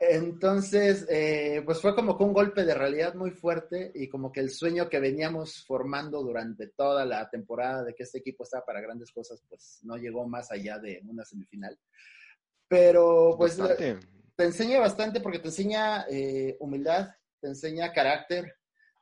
Entonces, 0.00 1.06
eh, 1.08 1.62
pues 1.64 1.80
fue 1.80 1.94
como 1.94 2.16
que 2.16 2.24
un 2.24 2.32
golpe 2.32 2.64
de 2.64 2.74
realidad 2.74 3.14
muy 3.14 3.30
fuerte 3.30 3.90
y 3.94 4.08
como 4.08 4.30
que 4.30 4.40
el 4.40 4.50
sueño 4.50 4.88
que 4.88 5.00
veníamos 5.00 5.64
formando 5.64 6.22
durante 6.22 6.68
toda 6.68 7.04
la 7.04 7.28
temporada 7.30 7.84
de 7.84 7.94
que 7.94 8.02
este 8.04 8.18
equipo 8.18 8.44
estaba 8.44 8.64
para 8.64 8.80
grandes 8.80 9.10
cosas, 9.12 9.42
pues 9.48 9.80
no 9.82 9.96
llegó 9.96 10.26
más 10.28 10.50
allá 10.50 10.78
de 10.78 11.00
una 11.04 11.24
semifinal. 11.24 11.78
Pero 12.74 13.36
pues 13.38 13.56
Bastante. 13.56 14.00
te 14.34 14.44
enseña 14.44 14.80
bastante 14.80 15.20
porque 15.20 15.38
te 15.38 15.46
enseña 15.46 16.06
eh, 16.10 16.56
humildad, 16.58 17.08
te 17.40 17.46
enseña 17.46 17.92
carácter, 17.92 18.52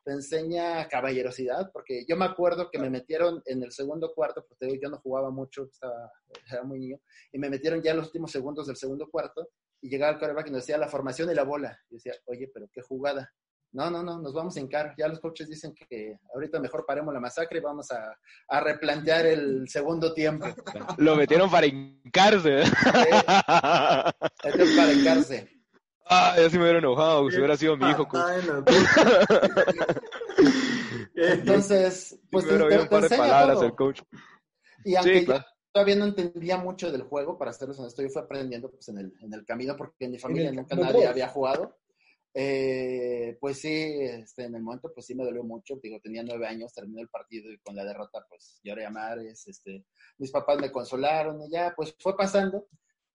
te 0.05 0.13
enseña 0.13 0.87
caballerosidad, 0.89 1.73
porque 1.73 2.05
yo 2.07 2.17
me 2.19 2.27
acuerdo 2.27 2.69
que 2.71 2.79
me 2.79 2.91
metieron 2.91 3.41
en 3.47 3.63
el 3.63 3.73
segundo 3.73 4.13
cuarto, 4.15 4.45
porque 4.47 4.79
yo 4.79 4.91
no 4.91 4.99
jugaba 4.99 5.31
mucho, 5.31 5.65
estaba, 5.73 6.13
era 6.51 6.65
muy 6.65 6.81
niño, 6.81 6.99
y 7.33 7.39
me 7.39 7.49
metieron 7.49 7.81
ya 7.81 7.93
en 7.93 7.99
los 7.99 8.07
últimos 8.09 8.31
segundos 8.31 8.67
del 8.67 8.77
segundo 8.77 9.09
cuarto, 9.11 9.49
y 9.81 9.89
llegaba 9.89 10.13
el 10.13 10.19
quarterback 10.19 10.49
y 10.49 10.51
nos 10.51 10.63
decía 10.63 10.77
la 10.77 10.89
formación 10.89 11.31
y 11.31 11.35
la 11.35 11.45
bola. 11.45 11.81
Y 11.89 11.95
decía, 11.95 12.13
oye, 12.27 12.51
pero 12.53 12.69
qué 12.71 12.83
jugada. 12.83 13.33
No, 13.73 13.91
no, 13.91 14.03
no, 14.03 14.19
nos 14.21 14.35
vamos 14.35 14.55
a 14.57 14.61
hincar. 14.61 14.95
Ya 14.99 15.09
los 15.09 15.19
coaches 15.19 15.49
dicen 15.49 15.75
que 15.75 16.19
ahorita 16.35 16.61
mejor 16.61 16.85
paremos 16.87 17.13
la 17.15 17.21
masacre 17.21 17.59
y 17.59 17.63
vamos 17.63 17.91
a, 17.91 18.15
a 18.49 18.61
replantear 18.61 19.25
el 19.27 19.67
segundo 19.69 20.13
tiempo. 20.13 20.47
Lo 20.99 21.17
metieron 21.17 21.51
para 21.51 21.67
hincarse. 21.67 22.61
Esto 22.63 22.73
es 24.63 24.77
para 24.77 24.93
hincarse. 24.93 25.49
Ah, 26.05 26.35
ya 26.37 26.51
se 26.51 26.57
me 26.59 26.65
hubiera 26.65 26.81
enojado, 26.81 27.31
si 27.31 27.37
hubiera 27.39 27.57
sido 27.57 27.77
mi 27.79 27.89
hijo. 27.89 28.07
Entonces, 31.15 32.19
pues 32.31 32.47
te, 32.47 32.59
te- 32.59 32.69
te 32.69 32.87
par 32.87 33.01
de 33.01 33.07
enseña 33.07 33.23
palabras 33.23 33.57
todo. 33.57 33.65
el 33.67 33.75
coach. 33.75 34.03
Y 34.85 34.97
aunque 34.97 35.21
Sí, 35.21 35.27
yo 35.27 35.35
todavía 35.73 35.97
no 35.97 36.05
entendía 36.07 36.57
mucho 36.59 36.91
del 36.93 37.03
juego, 37.03 37.39
para 37.39 37.53
serles 37.53 37.79
honesto, 37.79 38.03
yo 38.03 38.09
fui 38.11 38.21
aprendiendo 38.23 38.71
pues, 38.71 38.89
en, 38.89 38.99
el, 38.99 39.13
en 39.21 39.33
el 39.33 39.45
camino 39.45 39.77
porque 39.77 40.05
en 40.07 40.11
mi 40.13 40.19
familia 40.19 40.51
el- 40.51 40.57
nunca 40.57 40.75
nadie 40.75 41.07
había 41.07 41.29
jugado. 41.29 41.79
Eh, 42.35 43.37
pues 43.41 43.61
sí, 43.61 43.69
este, 44.01 44.45
en 44.45 44.55
el 44.55 44.63
momento 44.63 44.91
pues 44.95 45.07
sí 45.07 45.15
me 45.15 45.25
dolió 45.25 45.45
mucho. 45.45 45.79
Digo, 45.83 46.01
tenía 46.01 46.23
nueve 46.23 46.47
años, 46.47 46.73
terminó 46.73 47.01
el 47.01 47.09
partido 47.09 47.51
y 47.51 47.59
con 47.59 47.77
la 47.77 47.85
derrota 47.85 48.25
pues 48.29 48.61
lloré 48.63 48.87
a 48.87 48.91
mares. 48.91 49.47
Este, 49.47 49.85
mis 50.19 50.31
papás 50.31 50.59
me 50.59 50.73
consolaron 50.73 51.43
y 51.43 51.51
ya 51.51 51.73
pues 51.77 51.95
fue 51.99 52.17
pasando. 52.17 52.67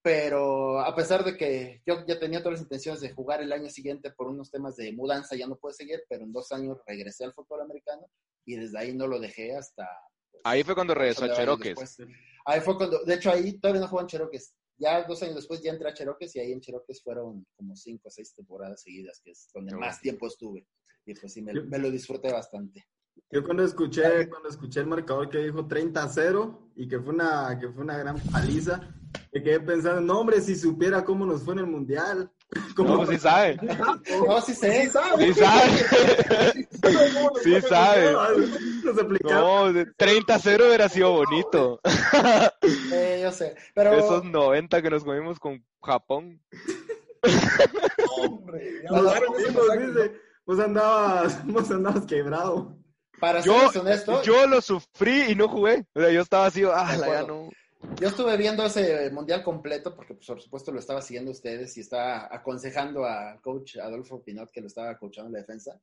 Pero 0.02 0.80
a 0.80 0.96
pesar 0.96 1.26
de 1.26 1.36
que 1.36 1.82
yo 1.86 2.06
ya 2.08 2.18
tenía 2.18 2.40
todas 2.40 2.54
las 2.54 2.62
intenciones 2.62 3.02
de 3.02 3.12
jugar 3.12 3.42
el 3.42 3.52
año 3.52 3.70
siguiente 3.70 4.12
por 4.12 4.28
unos 4.28 4.50
temas 4.50 4.78
de 4.78 4.94
mudanza, 4.94 5.36
ya 5.36 5.48
no 5.48 5.58
pude 5.58 5.74
seguir, 5.74 6.04
pero 6.08 6.24
en 6.24 6.32
dos 6.32 6.52
años 6.52 6.78
regresé 6.86 7.26
al 7.26 7.34
fútbol 7.34 7.62
americano 7.62 8.10
y 8.46 8.56
desde 8.56 8.78
ahí 8.80 8.96
no 8.96 9.08
lo 9.08 9.20
dejé 9.20 9.56
hasta 9.56 9.86
Ahí 10.44 10.64
fue 10.64 10.76
cuando 10.76 10.94
regresó 10.94 11.26
a 11.26 11.58
después. 11.58 11.98
Ahí 12.46 12.62
fue 12.62 12.78
cuando, 12.78 13.04
de 13.04 13.14
hecho 13.16 13.30
ahí 13.32 13.60
todavía 13.60 13.82
no 13.82 13.88
jugó 13.88 14.02
en 14.02 14.08
Cheroques. 14.08 14.56
Ya 14.78 15.04
dos 15.04 15.22
años 15.24 15.36
después 15.36 15.62
ya 15.62 15.72
entré 15.72 15.90
a 15.90 15.94
Cheroques 15.94 16.36
y 16.36 16.40
ahí 16.40 16.52
en 16.52 16.62
Cheroques 16.62 17.02
fueron 17.02 17.46
como 17.56 17.76
cinco 17.76 18.08
o 18.08 18.12
seis 18.12 18.34
temporadas 18.34 18.82
seguidas, 18.82 19.20
que 19.24 19.32
es 19.32 19.50
donde 19.54 19.76
más 19.76 20.00
tiempo 20.02 20.28
estuve. 20.28 20.68
Y 21.06 21.14
pues 21.16 21.34
sí, 21.34 21.42
me, 21.42 21.54
me 21.54 21.80
lo 21.80 21.90
disfruté 21.90 22.32
bastante. 22.32 22.86
Yo 23.30 23.44
cuando 23.44 23.64
escuché, 23.64 24.30
cuando 24.30 24.50
escuché 24.50 24.80
el 24.80 24.88
marcador 24.88 25.30
que 25.30 25.40
dijo 25.40 25.68
30-0 25.68 26.72
y 26.76 26.88
que 26.88 27.00
fue 27.00 27.14
una, 27.14 27.58
que 27.60 27.68
fue 27.70 27.84
una 27.84 27.98
gran 27.98 28.18
paliza, 28.32 28.80
me 29.34 29.44
quedé 29.44 29.60
pensando, 29.60 30.02
no 30.02 30.20
hombre, 30.20 30.40
si 30.40 30.56
supiera 30.56 31.04
cómo 31.04 31.26
nos 31.26 31.44
fue 31.44 31.54
en 31.54 31.60
el 31.60 31.68
mundial. 31.68 32.32
No, 32.78 32.98
pues 32.98 33.10
sí 33.10 33.18
sabe. 33.18 33.58
No, 34.28 34.40
sí 34.40 34.54
sé. 34.54 34.84
Sí 34.84 34.90
sabe. 34.92 35.34
Sí 35.34 35.40
sabe. 35.40 36.70
¿Cómo 37.48 37.56
nos 37.56 37.64
Sí 37.64 37.68
fue? 37.68 37.70
sabe. 37.70 38.14
Nos 38.84 39.00
aplicaron. 39.00 39.42
No, 39.42 39.74
de 39.74 39.86
30-0 39.86 40.68
hubiera 40.68 40.90
sido 40.90 41.12
bonito. 41.12 41.80
Eh, 42.92 43.20
yo 43.22 43.32
sé. 43.32 43.56
Pero 43.74 43.94
Esos 43.94 44.24
90 44.24 44.82
que 44.82 44.90
nos 44.90 45.04
comimos 45.04 45.40
con 45.40 45.64
Japón. 45.82 46.42
Hombre, 48.22 48.84
ya 48.84 49.02
dice, 49.78 50.22
vos 50.46 50.60
andabas, 50.60 51.46
vos 51.48 51.72
andabas 51.72 52.06
quebrado. 52.06 52.78
para 53.20 53.42
Yo, 53.42 53.54
serles 53.54 53.76
honesto, 53.78 54.24
yo, 54.24 54.34
yo 54.34 54.48
lo 54.48 54.62
sufrí 54.62 55.32
y 55.32 55.36
no 55.36 55.48
jugué. 55.48 55.86
O 55.94 56.02
sea, 56.02 56.12
yo 56.12 56.22
estaba 56.22 56.48
así, 56.48 56.64
ah, 56.64 56.96
la 56.98 57.08
ya 57.08 57.24
no. 57.24 57.50
estuve 58.02 58.38
viendo 58.38 58.66
ese 58.66 59.10
mundial 59.12 59.44
completo, 59.44 59.96
porque 59.96 60.14
pues, 60.14 60.28
por 60.28 60.42
supuesto 60.42 60.72
lo 60.72 60.80
estaba 60.80 61.02
siguiendo 61.02 61.32
ustedes 61.32 61.76
y 61.78 61.82
estaba 61.82 62.28
aconsejando 62.32 63.06
al 63.06 63.42
coach 63.42 63.78
Adolfo 63.78 64.24
Pinot, 64.24 64.52
que 64.52 64.62
lo 64.62 64.68
estaba 64.68 64.98
coachando 64.98 65.28
en 65.28 65.34
la 65.34 65.40
defensa. 65.40 65.80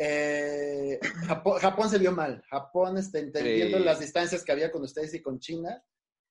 Eh, 0.00 0.98
Japón, 1.26 1.58
Japón 1.58 1.90
se 1.90 1.98
vio 1.98 2.12
mal. 2.12 2.42
Japón, 2.48 2.96
este, 2.98 3.18
entendiendo 3.18 3.78
Sí. 3.78 3.84
las 3.84 3.98
distancias 4.00 4.44
que 4.44 4.52
había 4.52 4.70
con 4.70 4.82
ustedes 4.82 5.12
y 5.14 5.20
con 5.22 5.40
China, 5.40 5.82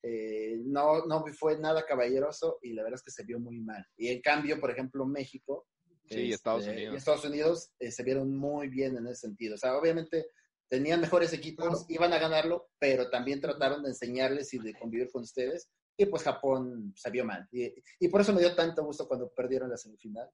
eh, 0.03 0.57
no, 0.63 1.05
no 1.05 1.25
fue 1.37 1.57
nada 1.59 1.85
caballeroso 1.85 2.59
y 2.61 2.71
la 2.73 2.83
verdad 2.83 2.95
es 2.99 3.03
que 3.03 3.11
se 3.11 3.25
vio 3.25 3.39
muy 3.39 3.59
mal. 3.59 3.85
Y 3.97 4.07
en 4.07 4.21
cambio, 4.21 4.59
por 4.59 4.71
ejemplo, 4.71 5.05
México 5.05 5.67
Sí, 6.09 6.21
este, 6.31 6.35
Estados 6.35 6.65
Unidos. 6.67 6.93
y 6.93 6.97
Estados 6.97 7.25
Unidos 7.25 7.71
eh, 7.79 7.91
se 7.91 8.03
vieron 8.03 8.33
muy 8.37 8.69
bien 8.69 8.95
en 8.95 9.07
ese 9.07 9.27
sentido. 9.27 9.55
O 9.55 9.57
sea, 9.57 9.75
obviamente 9.77 10.27
tenían 10.69 11.01
mejores 11.01 11.33
equipos, 11.33 11.65
Claro. 11.67 11.85
iban 11.89 12.13
a 12.13 12.19
ganarlo, 12.19 12.69
pero 12.79 13.09
también 13.09 13.41
trataron 13.41 13.83
de 13.83 13.89
enseñarles 13.89 14.53
y 14.53 14.59
de 14.59 14.73
convivir 14.75 15.11
con 15.11 15.23
ustedes. 15.23 15.69
Y 15.97 16.05
pues 16.05 16.23
Japón 16.23 16.93
se 16.95 17.09
vio 17.09 17.25
mal. 17.25 17.45
Y, 17.51 17.73
y 17.99 18.07
por 18.07 18.21
eso 18.21 18.31
me 18.31 18.39
dio 18.39 18.55
tanto 18.55 18.85
gusto 18.85 19.07
cuando 19.07 19.29
perdieron 19.33 19.69
la 19.69 19.75
semifinal. 19.77 20.29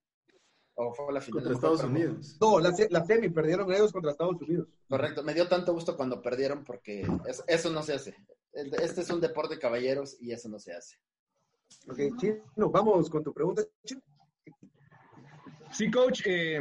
O 0.76 0.94
fue 0.94 1.14
la 1.14 1.22
final. 1.22 1.44
Contra 1.44 1.54
Estados 1.54 1.84
Unidos. 1.84 2.38
No, 2.42 2.60
la, 2.60 2.74
la 2.90 3.06
semi 3.06 3.30
perdieron 3.30 3.72
ellos 3.72 3.92
contra 3.92 4.12
Estados 4.12 4.42
Unidos. 4.42 4.68
Correcto, 4.90 5.22
me 5.24 5.34
dio 5.34 5.48
tanto 5.48 5.72
gusto 5.74 5.96
cuando 5.96 6.22
perdieron 6.22 6.64
porque 6.64 7.02
es- 7.28 7.44
eso 7.48 7.70
no 7.72 7.84
se 7.84 7.94
hace. 7.94 8.16
Este 8.54 9.02
es 9.02 9.10
un 9.10 9.22
deporte 9.22 9.56
de 9.56 9.60
caballeros 9.62 10.18
y 10.20 10.32
eso 10.32 10.50
no 10.50 10.60
se 10.60 10.74
hace. 10.74 10.98
Ok, 11.90 12.18
Chino, 12.20 12.70
vamos 12.72 13.10
con 13.10 13.24
tu 13.24 13.34
pregunta, 13.34 13.64
Chino. 13.86 14.02
Sí, 15.72 15.90
coach. 15.90 16.22
eh, 16.26 16.60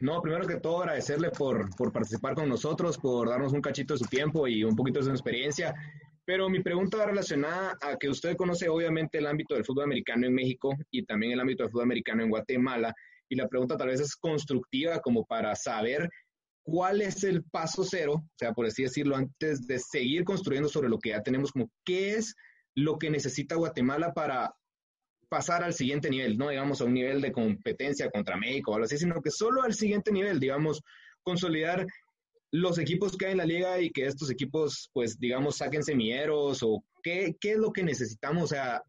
no, 0.00 0.20
primero 0.22 0.46
que 0.46 0.56
todo 0.60 0.80
agradecerle 0.82 1.30
por, 1.30 1.68
por 1.76 1.92
participar 1.92 2.34
con 2.34 2.48
nosotros, 2.48 2.98
por 2.98 3.28
darnos 3.28 3.52
un 3.52 3.60
cachito 3.60 3.94
de 3.94 3.98
su 3.98 4.04
tiempo 4.06 4.46
y 4.48 4.64
un 4.64 4.74
poquito 4.76 4.98
de 5.00 5.04
su 5.06 5.10
experiencia. 5.10 5.74
Pero 6.24 6.48
mi 6.48 6.60
pregunta 6.62 6.96
va 6.98 7.06
relacionada 7.06 7.76
a 7.80 7.96
que 7.96 8.08
usted 8.08 8.36
conoce 8.36 8.68
obviamente 8.68 9.18
el 9.18 9.26
ámbito 9.26 9.54
del 9.54 9.64
fútbol 9.64 9.84
americano 9.84 10.26
en 10.26 10.34
México 10.34 10.72
y 10.90 11.04
también 11.04 11.32
el 11.32 11.40
ámbito 11.40 11.64
del 11.64 11.70
fútbol 11.72 11.84
americano 11.84 12.22
en 12.22 12.30
Guatemala. 12.30 12.94
Y 13.32 13.34
la 13.34 13.48
pregunta 13.48 13.78
tal 13.78 13.88
vez 13.88 13.98
es 13.98 14.14
constructiva 14.14 15.00
como 15.00 15.24
para 15.24 15.56
saber 15.56 16.06
cuál 16.62 17.00
es 17.00 17.24
el 17.24 17.42
paso 17.44 17.82
cero, 17.82 18.16
o 18.16 18.38
sea, 18.38 18.52
por 18.52 18.66
así 18.66 18.82
decirlo, 18.82 19.16
antes 19.16 19.66
de 19.66 19.78
seguir 19.78 20.22
construyendo 20.24 20.68
sobre 20.68 20.90
lo 20.90 20.98
que 20.98 21.08
ya 21.08 21.22
tenemos, 21.22 21.50
como 21.50 21.70
qué 21.82 22.12
es 22.12 22.34
lo 22.74 22.98
que 22.98 23.08
necesita 23.08 23.54
Guatemala 23.54 24.12
para 24.12 24.52
pasar 25.30 25.64
al 25.64 25.72
siguiente 25.72 26.10
nivel, 26.10 26.36
no 26.36 26.50
digamos 26.50 26.82
a 26.82 26.84
un 26.84 26.92
nivel 26.92 27.22
de 27.22 27.32
competencia 27.32 28.10
contra 28.10 28.36
México 28.36 28.70
o 28.70 28.74
algo 28.74 28.84
así, 28.84 28.98
sino 28.98 29.22
que 29.22 29.30
solo 29.30 29.62
al 29.62 29.72
siguiente 29.72 30.12
nivel, 30.12 30.38
digamos, 30.38 30.82
consolidar 31.22 31.86
los 32.50 32.78
equipos 32.78 33.16
que 33.16 33.24
hay 33.24 33.32
en 33.32 33.38
la 33.38 33.46
liga 33.46 33.80
y 33.80 33.88
que 33.88 34.04
estos 34.04 34.30
equipos, 34.30 34.90
pues, 34.92 35.18
digamos, 35.18 35.56
saquen 35.56 35.82
semilleros 35.82 36.62
o 36.62 36.84
qué, 37.02 37.34
qué 37.40 37.52
es 37.52 37.58
lo 37.58 37.72
que 37.72 37.82
necesitamos, 37.82 38.42
o 38.42 38.48
sea, 38.48 38.82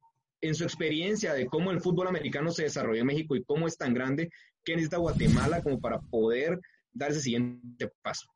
en 0.44 0.56
su 0.56 0.64
experiencia 0.64 1.34
de 1.34 1.48
cómo 1.48 1.72
el 1.72 1.82
fútbol 1.82 2.08
americano 2.08 2.52
se 2.52 2.64
desarrolló 2.64 3.00
en 3.00 3.08
México 3.08 3.36
y 3.36 3.44
cómo 3.44 3.66
es 3.66 3.78
tan 3.78 3.94
grande, 3.94 4.30
¿qué 4.64 4.74
necesita 4.74 4.98
Guatemala 4.98 5.62
como 5.62 5.80
para 5.80 6.00
poder 6.00 6.60
dar 6.92 7.12
ese 7.12 7.22
siguiente 7.22 7.90
paso? 8.02 8.28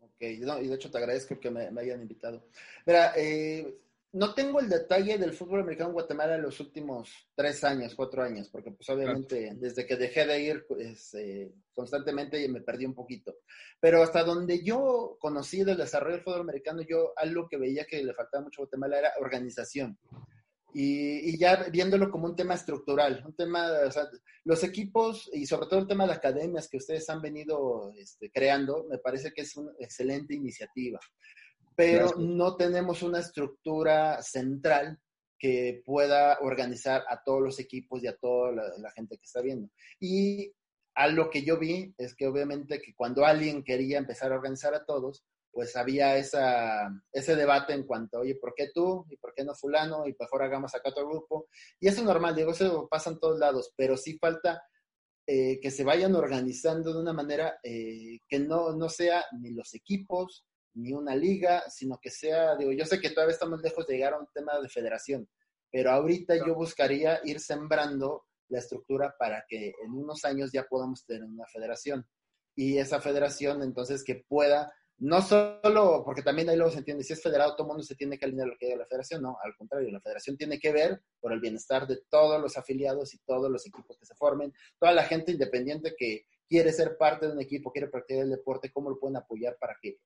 Ok, 0.00 0.22
no, 0.40 0.60
y 0.60 0.66
de 0.66 0.74
hecho 0.74 0.90
te 0.90 0.98
agradezco 0.98 1.38
que 1.38 1.50
me, 1.50 1.70
me 1.70 1.82
hayan 1.82 2.02
invitado. 2.02 2.48
Mira, 2.84 3.12
eh, 3.16 3.78
no 4.16 4.34
tengo 4.34 4.60
el 4.60 4.68
detalle 4.68 5.18
del 5.18 5.34
fútbol 5.34 5.60
americano 5.60 5.90
en 5.90 5.94
Guatemala 5.94 6.36
en 6.36 6.42
los 6.42 6.58
últimos 6.58 7.28
tres 7.34 7.62
años, 7.64 7.94
cuatro 7.94 8.22
años, 8.22 8.48
porque 8.48 8.70
pues 8.70 8.88
obviamente 8.88 9.52
desde 9.56 9.86
que 9.86 9.96
dejé 9.96 10.26
de 10.26 10.40
ir 10.40 10.64
pues, 10.66 11.12
eh, 11.14 11.52
constantemente 11.74 12.48
me 12.48 12.62
perdí 12.62 12.86
un 12.86 12.94
poquito. 12.94 13.36
Pero 13.78 14.02
hasta 14.02 14.24
donde 14.24 14.64
yo 14.64 15.18
conocí 15.20 15.64
del 15.64 15.76
desarrollo 15.76 16.16
del 16.16 16.24
fútbol 16.24 16.40
americano, 16.40 16.80
yo 16.80 17.12
algo 17.14 17.46
que 17.46 17.58
veía 17.58 17.84
que 17.84 18.02
le 18.02 18.14
faltaba 18.14 18.44
mucho 18.44 18.62
a 18.62 18.64
Guatemala 18.64 18.98
era 18.98 19.12
organización. 19.20 19.98
Y, 20.78 21.30
y 21.30 21.38
ya 21.38 21.70
viéndolo 21.72 22.10
como 22.10 22.26
un 22.26 22.36
tema 22.36 22.52
estructural, 22.52 23.22
un 23.24 23.34
tema, 23.34 23.66
o 23.86 23.90
sea, 23.90 24.10
los 24.44 24.62
equipos 24.62 25.30
y 25.32 25.46
sobre 25.46 25.68
todo 25.68 25.80
el 25.80 25.86
tema 25.86 26.06
de 26.06 26.12
academias 26.12 26.68
que 26.68 26.76
ustedes 26.76 27.08
han 27.08 27.22
venido 27.22 27.94
este, 27.96 28.30
creando, 28.30 28.84
me 28.90 28.98
parece 28.98 29.32
que 29.32 29.40
es 29.40 29.56
una 29.56 29.72
excelente 29.78 30.34
iniciativa. 30.34 31.00
Pero 31.74 32.08
Gracias. 32.08 32.18
no 32.18 32.56
tenemos 32.56 33.02
una 33.02 33.20
estructura 33.20 34.20
central 34.22 35.00
que 35.38 35.82
pueda 35.82 36.40
organizar 36.42 37.04
a 37.08 37.22
todos 37.24 37.40
los 37.40 37.58
equipos 37.58 38.02
y 38.02 38.08
a 38.08 38.16
toda 38.18 38.52
la, 38.52 38.64
la 38.76 38.90
gente 38.90 39.16
que 39.16 39.24
está 39.24 39.40
viendo. 39.40 39.70
Y 39.98 40.52
a 40.94 41.08
lo 41.08 41.30
que 41.30 41.42
yo 41.42 41.58
vi 41.58 41.94
es 41.96 42.14
que 42.14 42.26
obviamente 42.26 42.82
que 42.82 42.94
cuando 42.94 43.24
alguien 43.24 43.64
quería 43.64 43.96
empezar 43.96 44.30
a 44.30 44.36
organizar 44.36 44.74
a 44.74 44.84
todos, 44.84 45.24
pues 45.56 45.74
había 45.74 46.18
esa, 46.18 46.86
ese 47.10 47.34
debate 47.34 47.72
en 47.72 47.84
cuanto, 47.84 48.18
oye, 48.18 48.34
¿por 48.34 48.52
qué 48.54 48.68
tú? 48.74 49.06
¿Y 49.08 49.16
por 49.16 49.32
qué 49.32 49.42
no 49.42 49.54
fulano? 49.54 50.06
Y 50.06 50.14
mejor 50.20 50.42
hagamos 50.42 50.74
acá 50.74 50.90
otro 50.90 51.08
grupo. 51.08 51.48
Y 51.80 51.88
eso 51.88 52.00
es 52.00 52.04
normal, 52.04 52.36
digo, 52.36 52.50
eso 52.50 52.86
pasa 52.90 53.08
en 53.08 53.18
todos 53.18 53.38
lados, 53.38 53.72
pero 53.74 53.96
sí 53.96 54.18
falta 54.18 54.62
eh, 55.26 55.58
que 55.58 55.70
se 55.70 55.82
vayan 55.82 56.14
organizando 56.14 56.92
de 56.92 57.00
una 57.00 57.14
manera 57.14 57.58
eh, 57.62 58.18
que 58.28 58.38
no, 58.38 58.76
no 58.76 58.90
sea 58.90 59.24
ni 59.40 59.52
los 59.52 59.72
equipos, 59.72 60.44
ni 60.74 60.92
una 60.92 61.16
liga, 61.16 61.64
sino 61.70 61.98
que 62.02 62.10
sea, 62.10 62.54
digo, 62.56 62.72
yo 62.72 62.84
sé 62.84 63.00
que 63.00 63.08
todavía 63.08 63.32
estamos 63.32 63.62
lejos 63.62 63.86
de 63.86 63.94
llegar 63.94 64.12
a 64.12 64.18
un 64.18 64.28
tema 64.34 64.60
de 64.60 64.68
federación, 64.68 65.26
pero 65.72 65.90
ahorita 65.90 66.36
yo 66.36 66.54
buscaría 66.54 67.18
ir 67.24 67.40
sembrando 67.40 68.26
la 68.48 68.58
estructura 68.58 69.16
para 69.18 69.42
que 69.48 69.72
en 69.82 69.92
unos 69.92 70.22
años 70.26 70.52
ya 70.52 70.64
podamos 70.64 71.06
tener 71.06 71.24
una 71.24 71.46
federación. 71.46 72.06
Y 72.54 72.76
esa 72.76 73.00
federación, 73.00 73.62
entonces, 73.62 74.04
que 74.04 74.24
pueda, 74.28 74.70
no 74.98 75.20
solo, 75.20 76.02
porque 76.04 76.22
también 76.22 76.48
ahí 76.48 76.56
luego 76.56 76.72
se 76.72 76.78
entiende, 76.78 77.04
si 77.04 77.12
es 77.12 77.22
federado, 77.22 77.54
todo 77.54 77.66
el 77.66 77.68
mundo 77.68 77.82
se 77.82 77.94
tiene 77.94 78.18
que 78.18 78.24
alinear 78.24 78.48
lo 78.48 78.56
que 78.58 78.66
diga 78.66 78.78
la 78.78 78.86
federación, 78.86 79.22
no, 79.22 79.36
al 79.42 79.54
contrario, 79.56 79.90
la 79.90 80.00
federación 80.00 80.36
tiene 80.38 80.58
que 80.58 80.72
ver 80.72 81.02
por 81.20 81.32
el 81.32 81.40
bienestar 81.40 81.86
de 81.86 81.98
todos 82.08 82.40
los 82.40 82.56
afiliados 82.56 83.12
y 83.14 83.18
todos 83.18 83.50
los 83.50 83.66
equipos 83.66 83.98
que 83.98 84.06
se 84.06 84.14
formen, 84.14 84.54
toda 84.78 84.92
la 84.92 85.04
gente 85.04 85.32
independiente 85.32 85.94
que 85.98 86.26
quiere 86.48 86.72
ser 86.72 86.96
parte 86.96 87.26
de 87.26 87.32
un 87.32 87.40
equipo, 87.40 87.72
quiere 87.72 87.88
practicar 87.88 88.24
el 88.24 88.30
deporte, 88.30 88.72
cómo 88.72 88.88
lo 88.88 88.98
pueden 88.98 89.16
apoyar 89.16 89.58
para 89.58 89.76
que 89.80 89.98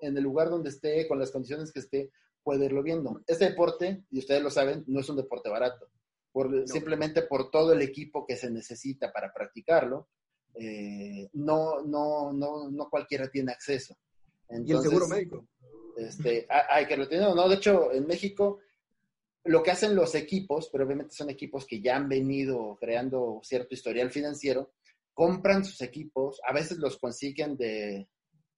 en 0.00 0.16
el 0.16 0.22
lugar 0.22 0.50
donde 0.50 0.68
esté, 0.70 1.08
con 1.08 1.18
las 1.18 1.32
condiciones 1.32 1.72
que 1.72 1.80
esté, 1.80 2.10
pueda 2.44 2.64
irlo 2.64 2.82
viendo. 2.82 3.20
Este 3.26 3.46
deporte, 3.46 4.04
y 4.10 4.20
ustedes 4.20 4.42
lo 4.42 4.50
saben, 4.50 4.84
no 4.86 5.00
es 5.00 5.08
un 5.08 5.16
deporte 5.16 5.48
barato. 5.48 5.90
Por, 6.30 6.68
Simplemente 6.68 7.22
por 7.22 7.50
todo 7.50 7.72
el 7.72 7.82
equipo 7.82 8.24
que 8.24 8.36
se 8.36 8.50
necesita 8.50 9.12
para 9.12 9.32
practicarlo, 9.32 10.08
eh, 10.54 11.28
no, 11.32 11.82
no, 11.82 12.32
no, 12.32 12.70
no 12.70 12.88
cualquiera 12.88 13.28
tiene 13.28 13.50
acceso. 13.50 13.96
Y 14.66 14.70
el 14.72 14.76
seguro 14.82 15.06
médico. 15.08 15.46
Este, 15.96 16.46
hay 16.70 16.86
que 16.86 16.96
lo 16.96 17.06
¿no? 17.34 17.48
De 17.48 17.56
hecho, 17.56 17.92
en 17.92 18.06
México, 18.06 18.60
lo 19.44 19.62
que 19.62 19.70
hacen 19.70 19.94
los 19.94 20.14
equipos, 20.14 20.68
pero 20.70 20.84
obviamente 20.84 21.14
son 21.14 21.30
equipos 21.30 21.66
que 21.66 21.80
ya 21.80 21.96
han 21.96 22.08
venido 22.08 22.76
creando 22.80 23.40
cierto 23.42 23.74
historial 23.74 24.10
financiero, 24.10 24.72
compran 25.12 25.64
sus 25.64 25.80
equipos, 25.80 26.40
a 26.46 26.52
veces 26.52 26.78
los 26.78 26.98
consiguen 26.98 27.56
de, 27.56 28.08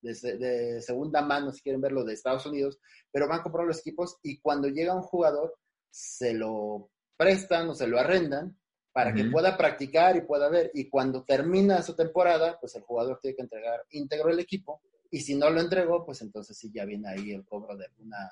de, 0.03 0.15
se- 0.15 0.37
de 0.37 0.83
segunda 0.83 1.23
mano, 1.23 1.53
si 1.53 1.63
quieren 1.63 1.81
verlo, 1.81 2.05
de 2.05 2.13
Estados 2.13 2.45
Unidos, 2.45 2.79
pero 3.11 3.27
van 3.29 3.41
a 3.41 3.43
comprar 3.43 3.67
los 3.67 3.79
equipos 3.79 4.19
y 4.23 4.39
cuando 4.41 4.69
llega 4.69 4.95
un 4.95 5.03
jugador, 5.03 5.57
se 5.91 6.35
lo 6.35 6.91
prestan 7.17 7.69
o 7.71 7.75
se 7.75 7.87
lo 7.87 7.99
arrendan 7.99 8.57
para 8.93 9.15
que 9.15 9.23
pueda 9.31 9.57
practicar 9.57 10.17
y 10.17 10.23
pueda 10.23 10.49
ver. 10.49 10.71
Y 10.75 10.89
cuando 10.89 11.25
termina 11.25 11.81
su 11.83 11.95
temporada, 11.95 12.59
pues 12.61 12.75
el 12.75 12.83
jugador 12.83 13.19
tiene 13.23 13.37
que 13.37 13.43
entregar 13.43 13.85
íntegro 13.91 14.31
el 14.31 14.41
equipo. 14.41 14.83
Y 15.11 15.21
si 15.21 15.35
no 15.35 15.51
lo 15.51 15.61
entregó, 15.61 16.05
pues 16.05 16.23
entonces 16.23 16.57
sí 16.57 16.71
ya 16.73 16.85
viene 16.85 17.09
ahí 17.09 17.33
el 17.33 17.45
cobro 17.45 17.77
de 17.77 17.87
una 17.99 18.31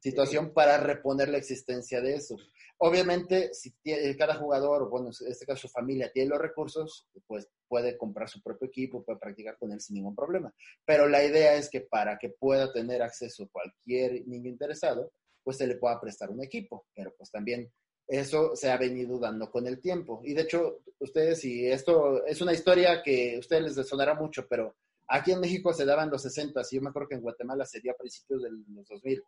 situación 0.00 0.52
para 0.52 0.76
reponer 0.78 1.28
la 1.28 1.38
existencia 1.38 2.00
de 2.00 2.14
eso. 2.14 2.36
Obviamente, 2.78 3.52
si 3.52 3.72
tie- 3.82 4.16
cada 4.16 4.36
jugador, 4.36 4.88
bueno, 4.88 5.10
en 5.20 5.32
este 5.32 5.44
caso 5.46 5.62
su 5.62 5.68
familia, 5.68 6.10
tiene 6.12 6.30
los 6.30 6.38
recursos, 6.38 7.08
pues 7.26 7.48
puede 7.68 7.96
comprar 7.98 8.28
su 8.28 8.40
propio 8.42 8.68
equipo, 8.68 9.02
puede 9.02 9.18
practicar 9.18 9.58
con 9.58 9.72
él 9.72 9.80
sin 9.80 9.96
ningún 9.96 10.14
problema. 10.14 10.54
Pero 10.84 11.08
la 11.08 11.24
idea 11.24 11.54
es 11.56 11.68
que 11.68 11.80
para 11.82 12.18
que 12.18 12.30
pueda 12.30 12.72
tener 12.72 13.02
acceso 13.02 13.48
cualquier 13.50 14.26
niño 14.26 14.48
interesado, 14.48 15.12
pues 15.42 15.56
se 15.56 15.66
le 15.66 15.76
pueda 15.76 16.00
prestar 16.00 16.30
un 16.30 16.42
equipo. 16.42 16.86
Pero 16.94 17.12
pues 17.16 17.30
también 17.30 17.70
eso 18.06 18.54
se 18.56 18.70
ha 18.70 18.76
venido 18.76 19.18
dando 19.18 19.50
con 19.50 19.66
el 19.66 19.80
tiempo. 19.80 20.20
Y 20.24 20.34
de 20.34 20.42
hecho, 20.42 20.80
ustedes, 21.00 21.44
y 21.44 21.66
esto 21.66 22.24
es 22.26 22.40
una 22.40 22.52
historia 22.52 23.02
que 23.02 23.36
a 23.36 23.38
ustedes 23.40 23.76
les 23.76 23.88
sonará 23.88 24.14
mucho, 24.14 24.46
pero 24.48 24.76
aquí 25.10 25.32
en 25.32 25.40
México 25.40 25.72
se 25.74 25.84
daban 25.84 26.10
los 26.10 26.22
60, 26.22 26.62
y 26.70 26.76
yo 26.76 26.82
me 26.82 26.88
acuerdo 26.90 27.08
que 27.08 27.14
en 27.16 27.20
Guatemala 27.22 27.64
se 27.66 27.80
dio 27.80 27.92
a 27.92 27.96
principios 27.96 28.42
de 28.42 28.50
los 28.50 28.88
2000, 28.88 29.22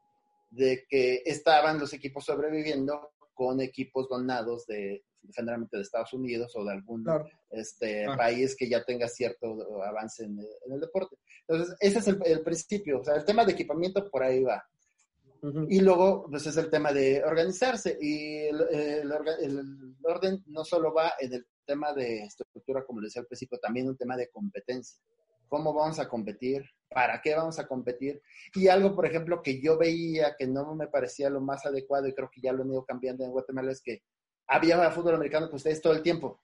de 0.51 0.85
que 0.89 1.23
estaban 1.27 1.79
los 1.79 1.93
equipos 1.93 2.25
sobreviviendo 2.25 3.11
con 3.35 3.61
equipos 3.61 4.09
donados 4.09 4.67
de 4.67 5.05
generalmente 5.35 5.77
de 5.77 5.83
Estados 5.85 6.13
Unidos 6.13 6.53
o 6.57 6.65
de 6.65 6.73
algún 6.73 7.05
Claro. 7.05 7.29
este, 7.51 8.07
Ah. 8.07 8.17
país 8.17 8.57
que 8.57 8.69
ya 8.69 8.85
tenga 8.85 9.07
cierto 9.09 9.83
avance 9.85 10.25
en, 10.25 10.39
en 10.67 10.73
el 10.73 10.81
deporte. 10.81 11.17
Entonces, 11.47 11.77
ese 11.81 11.99
es 12.01 12.09
el, 12.09 12.19
el 12.27 12.41
principio. 12.43 13.01
O 13.01 13.05
sea, 13.05 13.15
el 13.15 13.25
tema 13.25 13.45
de 13.45 13.53
equipamiento 13.53 14.11
por 14.11 14.23
ahí 14.25 14.43
va. 14.43 14.65
Y 15.69 15.81
luego, 15.81 16.27
pues 16.31 16.47
es 16.47 16.57
el 16.57 16.71
tema 16.71 16.93
de 16.93 17.23
organizarse. 17.25 17.97
Y 18.01 18.47
el, 18.47 18.61
el 18.71 19.11
orga- 19.11 19.39
el 19.41 19.95
orden 20.03 20.43
no 20.47 20.65
solo 20.65 20.93
va 20.93 21.15
en 21.21 21.33
el 21.35 21.47
tema 21.65 21.93
de 21.93 22.25
estructura, 22.25 22.85
como 22.85 23.01
les 23.01 23.09
decía 23.11 23.23
al 23.23 23.27
principio, 23.27 23.59
también 23.59 23.89
un 23.89 23.97
tema 23.97 24.17
de 24.17 24.29
competencia. 24.29 25.01
¿Cómo 25.53 25.75
vamos 25.75 25.99
a 25.99 26.09
competir? 26.09 26.65
¿Para 26.89 27.21
qué 27.21 27.35
vamos 27.35 27.59
a 27.59 27.67
competir? 27.67 28.23
Y 28.55 28.69
algo, 28.69 28.97
por 28.97 29.05
ejemplo, 29.05 29.43
que 29.43 29.61
yo 29.61 29.77
veía 29.77 30.35
que 30.35 30.47
no 30.47 30.75
me 30.75 30.87
parecía 30.87 31.29
lo 31.29 31.43
más 31.43 31.67
adecuado 31.67 32.09
y 32.09 32.15
creo 32.15 32.31
que 32.31 32.41
ya 32.41 32.55
lo 32.55 32.63
han 32.63 32.71
ido 32.71 32.87
cambiando 32.87 33.23
en 33.23 33.33
Guatemala 33.33 33.71
es 33.71 33.83
que 33.83 34.03
había 34.47 34.91
fútbol 34.91 35.17
americano 35.17 35.51
que 35.51 35.57
ustedes 35.57 35.83
todo 35.83 35.93
el 35.93 36.03
tiempo. 36.03 36.43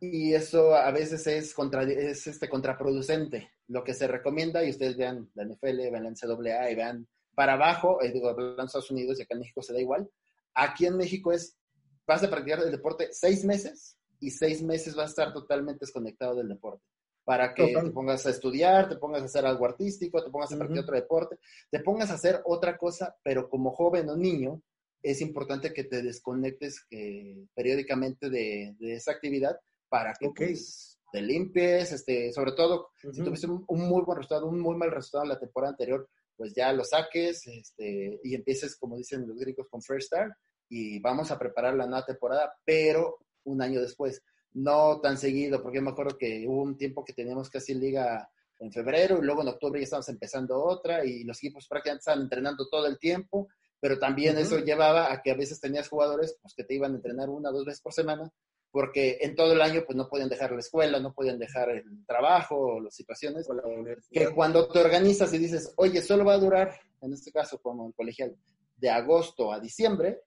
Y 0.00 0.34
eso 0.34 0.74
a 0.74 0.90
veces 0.90 1.24
es, 1.28 1.54
contra, 1.54 1.84
es 1.84 2.26
este, 2.26 2.48
contraproducente. 2.48 3.52
Lo 3.68 3.84
que 3.84 3.94
se 3.94 4.08
recomienda, 4.08 4.64
y 4.64 4.70
ustedes 4.70 4.96
vean 4.96 5.30
la 5.34 5.44
NFL, 5.44 5.76
vean 5.92 6.02
la 6.02 6.10
NCAA 6.10 6.70
y 6.72 6.74
vean 6.74 7.06
para 7.36 7.52
abajo, 7.52 8.02
eh, 8.02 8.10
digo, 8.10 8.34
de 8.34 8.64
Estados 8.64 8.90
Unidos 8.90 9.20
y 9.20 9.22
acá 9.22 9.34
en 9.34 9.42
México 9.42 9.62
se 9.62 9.74
da 9.74 9.80
igual. 9.80 10.10
Aquí 10.54 10.86
en 10.86 10.96
México 10.96 11.30
es, 11.30 11.56
vas 12.04 12.24
a 12.24 12.28
practicar 12.28 12.64
el 12.64 12.72
deporte 12.72 13.10
seis 13.12 13.44
meses 13.44 13.96
y 14.18 14.32
seis 14.32 14.60
meses 14.60 14.96
vas 14.96 15.06
a 15.06 15.10
estar 15.10 15.32
totalmente 15.32 15.84
desconectado 15.86 16.34
del 16.34 16.48
deporte. 16.48 16.82
Para 17.24 17.54
que 17.54 17.68
Total. 17.68 17.84
te 17.86 17.90
pongas 17.90 18.26
a 18.26 18.30
estudiar, 18.30 18.88
te 18.88 18.96
pongas 18.96 19.22
a 19.22 19.24
hacer 19.26 19.46
algo 19.46 19.64
artístico, 19.64 20.22
te 20.22 20.30
pongas 20.30 20.52
a 20.52 20.56
practicar 20.56 20.80
Ujú. 20.80 20.84
otro 20.84 20.96
deporte, 20.96 21.38
te 21.70 21.80
pongas 21.80 22.10
a 22.10 22.14
hacer 22.14 22.42
otra 22.44 22.76
cosa, 22.76 23.16
pero 23.22 23.48
como 23.48 23.70
joven 23.70 24.10
o 24.10 24.16
niño, 24.16 24.60
es 25.02 25.20
importante 25.20 25.72
que 25.72 25.84
te 25.84 26.02
desconectes 26.02 26.86
eh, 26.90 27.46
periódicamente 27.54 28.30
de, 28.30 28.74
de 28.78 28.94
esa 28.94 29.12
actividad 29.12 29.58
para 29.88 30.14
que 30.14 30.30
pues, 30.34 30.98
te 31.12 31.20
limpies, 31.22 31.92
este, 31.92 32.32
sobre 32.32 32.52
todo 32.52 32.88
si 33.12 33.22
tuviste 33.22 33.46
un, 33.46 33.64
un 33.68 33.88
muy 33.88 34.02
buen 34.02 34.16
resultado, 34.16 34.46
un 34.46 34.60
muy 34.60 34.76
mal 34.76 34.90
resultado 34.90 35.24
en 35.24 35.30
la 35.30 35.38
temporada 35.38 35.72
anterior, 35.72 36.08
pues 36.36 36.52
ya 36.54 36.72
lo 36.72 36.84
saques 36.84 37.46
este, 37.46 38.18
y 38.24 38.34
empieces, 38.34 38.76
como 38.76 38.96
dicen 38.96 39.26
los 39.26 39.38
gringos, 39.38 39.68
con 39.68 39.82
First 39.82 40.08
Start 40.08 40.32
y 40.68 40.98
vamos 41.00 41.30
a 41.30 41.38
preparar 41.38 41.74
la 41.74 41.86
nueva 41.86 42.04
temporada, 42.04 42.52
pero 42.64 43.18
un 43.44 43.62
año 43.62 43.80
después, 43.80 44.22
no 44.54 45.00
tan 45.00 45.18
seguido, 45.18 45.62
porque 45.62 45.80
me 45.80 45.90
acuerdo 45.90 46.16
que 46.16 46.46
hubo 46.46 46.62
un 46.62 46.76
tiempo 46.76 47.04
que 47.04 47.12
teníamos 47.12 47.50
casi 47.50 47.74
liga 47.74 48.30
en 48.60 48.72
febrero 48.72 49.18
y 49.18 49.22
luego 49.24 49.42
en 49.42 49.48
octubre 49.48 49.80
ya 49.80 49.84
estábamos 49.84 50.08
empezando 50.08 50.62
otra 50.62 51.04
y 51.04 51.24
los 51.24 51.38
equipos 51.38 51.66
prácticamente 51.68 52.00
estaban 52.00 52.22
entrenando 52.22 52.68
todo 52.68 52.86
el 52.86 52.98
tiempo, 52.98 53.48
pero 53.80 53.98
también 53.98 54.38
eso 54.38 54.58
llevaba 54.58 55.12
a 55.12 55.20
que 55.20 55.32
a 55.32 55.36
veces 55.36 55.60
tenías 55.60 55.88
jugadores 55.88 56.38
pues, 56.40 56.54
que 56.54 56.64
te 56.64 56.74
iban 56.74 56.92
a 56.92 56.96
entrenar 56.96 57.28
una 57.28 57.50
o 57.50 57.52
dos 57.52 57.64
veces 57.64 57.80
por 57.80 57.92
semana 57.92 58.32
porque 58.74 59.18
en 59.20 59.36
todo 59.36 59.52
el 59.52 59.62
año 59.62 59.84
pues 59.86 59.94
no 59.96 60.08
podían 60.08 60.28
dejar 60.28 60.50
la 60.50 60.58
escuela, 60.58 60.98
no 60.98 61.12
podían 61.12 61.38
dejar 61.38 61.70
el 61.70 62.04
trabajo 62.06 62.56
o 62.56 62.80
las 62.80 62.92
situaciones, 62.92 63.48
la 63.48 63.62
que 64.10 64.34
cuando 64.34 64.66
te 64.66 64.80
organizas 64.80 65.32
y 65.32 65.38
dices, 65.38 65.72
oye, 65.76 66.02
solo 66.02 66.24
va 66.24 66.34
a 66.34 66.38
durar, 66.38 66.74
en 67.00 67.12
este 67.12 67.30
caso 67.30 67.60
como 67.62 67.86
el 67.86 67.94
colegial, 67.94 68.36
de 68.76 68.90
agosto 68.90 69.52
a 69.52 69.60
diciembre, 69.60 70.22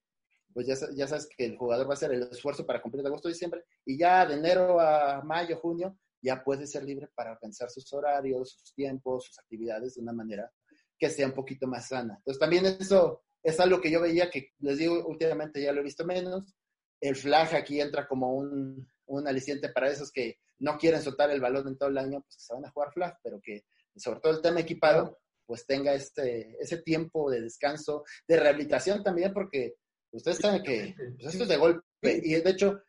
pues 0.57 0.65
ya, 0.65 0.73
ya 0.95 1.07
sabes 1.07 1.29
que 1.37 1.45
el 1.45 1.55
jugador 1.55 1.85
va 1.85 1.91
a 1.91 1.93
hacer 1.93 2.11
el 2.11 2.23
esfuerzo 2.23 2.65
para 2.65 2.81
cumplir 2.81 3.03
de 3.03 3.09
agosto 3.09 3.27
a 3.27 3.31
diciembre, 3.31 3.63
y 3.85 3.95
ya 3.95 4.25
de 4.25 4.33
enero 4.33 4.81
a 4.81 5.21
mayo, 5.21 5.59
junio, 5.59 5.99
ya 6.19 6.43
puede 6.43 6.65
ser 6.65 6.83
libre 6.83 7.09
para 7.13 7.33
organizar 7.33 7.69
sus 7.69 7.93
horarios, 7.93 8.53
sus 8.53 8.73
tiempos, 8.73 9.25
sus 9.25 9.37
actividades 9.37 9.93
de 9.93 10.01
una 10.01 10.13
manera 10.13 10.51
que 10.97 11.11
sea 11.11 11.27
un 11.27 11.33
poquito 11.33 11.67
más 11.67 11.89
sana. 11.89 12.15
Entonces 12.17 12.39
también 12.39 12.65
eso 12.65 13.21
es 13.43 13.59
algo 13.59 13.79
que 13.79 13.91
yo 13.91 14.01
veía 14.01 14.31
que, 14.31 14.49
les 14.57 14.79
digo, 14.79 15.05
últimamente 15.05 15.61
ya 15.61 15.71
lo 15.71 15.81
he 15.81 15.83
visto 15.83 16.03
menos. 16.07 16.55
El 16.99 17.15
flag 17.15 17.53
aquí 17.53 17.79
entra 17.79 18.07
como 18.07 18.33
un, 18.33 18.89
un 19.05 19.27
aliciente 19.27 19.69
para 19.69 19.91
esos 19.91 20.11
que 20.11 20.39
no 20.57 20.79
quieren 20.79 21.03
soltar 21.03 21.29
el 21.29 21.39
balón 21.39 21.67
en 21.67 21.77
todo 21.77 21.89
el 21.89 21.99
año, 21.99 22.21
pues 22.21 22.37
que 22.37 22.41
se 22.41 22.53
van 22.55 22.65
a 22.65 22.71
jugar 22.71 22.91
flag, 22.93 23.15
pero 23.21 23.39
que 23.43 23.65
sobre 23.95 24.21
todo 24.21 24.33
el 24.33 24.41
tema 24.41 24.61
equipado, 24.61 25.19
pues 25.45 25.67
tenga 25.67 25.93
este, 25.93 26.57
ese 26.59 26.81
tiempo 26.81 27.29
de 27.29 27.41
descanso, 27.41 28.05
de 28.27 28.39
rehabilitación 28.39 29.03
también, 29.03 29.31
porque 29.35 29.75
ustedes 30.17 30.37
saben 30.37 30.61
que 30.63 30.93
pues, 30.97 31.33
esto 31.33 31.43
es 31.43 31.49
de 31.49 31.57
golpe. 31.57 31.81
Y 32.23 32.33
de 32.35 32.49
hecho, 32.49 32.81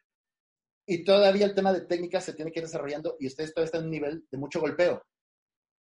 y 0.86 1.04
todavía 1.04 1.46
el 1.46 1.54
tema 1.54 1.72
de 1.72 1.82
técnica 1.82 2.20
se 2.20 2.32
tiene 2.34 2.50
que 2.50 2.60
ir 2.60 2.64
desarrollando 2.66 3.16
y 3.20 3.26
ustedes 3.26 3.52
todavía 3.54 3.66
están 3.66 3.80
en 3.82 3.86
un 3.86 3.90
nivel 3.92 4.26
de 4.30 4.38
mucho 4.38 4.60
golpeo. 4.60 5.02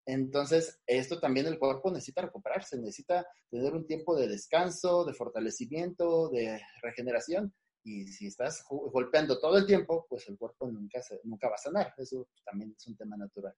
Entonces, 0.09 0.79
esto 0.87 1.19
también 1.19 1.47
el 1.47 1.59
cuerpo 1.59 1.91
necesita 1.91 2.23
recuperarse, 2.23 2.77
necesita 2.79 3.27
tener 3.51 3.75
un 3.75 3.87
tiempo 3.87 4.17
de 4.17 4.29
descanso, 4.29 5.05
de 5.05 5.15
fortalecimiento, 5.15 6.29
de 6.29 6.61
regeneración. 6.83 7.53
Y 7.83 8.07
si 8.09 8.27
estás 8.29 8.65
golpeando 8.69 9.39
todo 9.41 9.59
el 9.59 9.67
tiempo, 9.67 10.07
pues 10.09 10.29
el 10.29 10.37
cuerpo 10.39 10.69
nunca, 10.71 11.01
se- 11.03 11.21
nunca 11.25 11.49
va 11.49 11.55
a 11.55 11.59
sanar. 11.59 11.93
Eso 11.97 12.29
también 12.45 12.73
es 12.77 12.87
un 12.87 12.97
tema 12.97 13.17
natural. 13.17 13.55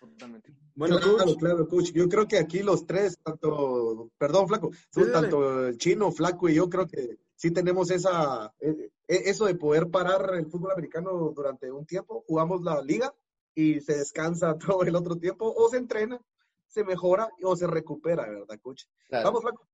Totalmente. 0.00 0.52
Bueno, 0.74 0.98
claro, 0.98 1.16
coach, 1.18 1.36
claro, 1.38 1.68
coach. 1.68 1.90
Yo 1.92 2.08
creo 2.08 2.26
que 2.28 2.38
aquí 2.38 2.62
los 2.62 2.86
tres, 2.86 3.18
tanto, 3.22 4.10
perdón, 4.16 4.46
Flaco, 4.48 4.70
Sí, 4.90 5.02
tanto 5.12 5.66
el 5.66 5.76
chino, 5.78 6.12
Flaco 6.12 6.48
y 6.48 6.54
yo 6.54 6.68
creo 6.68 6.86
que 6.86 7.18
sí 7.34 7.50
tenemos 7.50 7.90
esa, 7.90 8.52
eh, 8.60 8.90
eh, 9.08 9.22
eso 9.26 9.46
de 9.46 9.56
poder 9.56 9.88
parar 9.90 10.34
el 10.34 10.46
fútbol 10.46 10.70
americano 10.72 11.32
durante 11.34 11.70
un 11.72 11.84
tiempo. 11.84 12.22
Jugamos 12.28 12.62
la 12.62 12.80
liga 12.82 13.12
y 13.54 13.80
se 13.80 13.96
descansa 13.98 14.56
todo 14.58 14.82
el 14.84 14.94
otro 14.94 15.16
tiempo, 15.16 15.52
o 15.52 15.68
se 15.68 15.78
entrena, 15.78 16.20
se 16.68 16.84
mejora 16.84 17.28
o 17.42 17.56
se 17.56 17.66
recupera, 17.66 18.28
¿verdad, 18.28 18.58
coach? 18.62 18.84
Claro. 19.08 19.24
Vamos, 19.26 19.42
Flaco. 19.42 19.66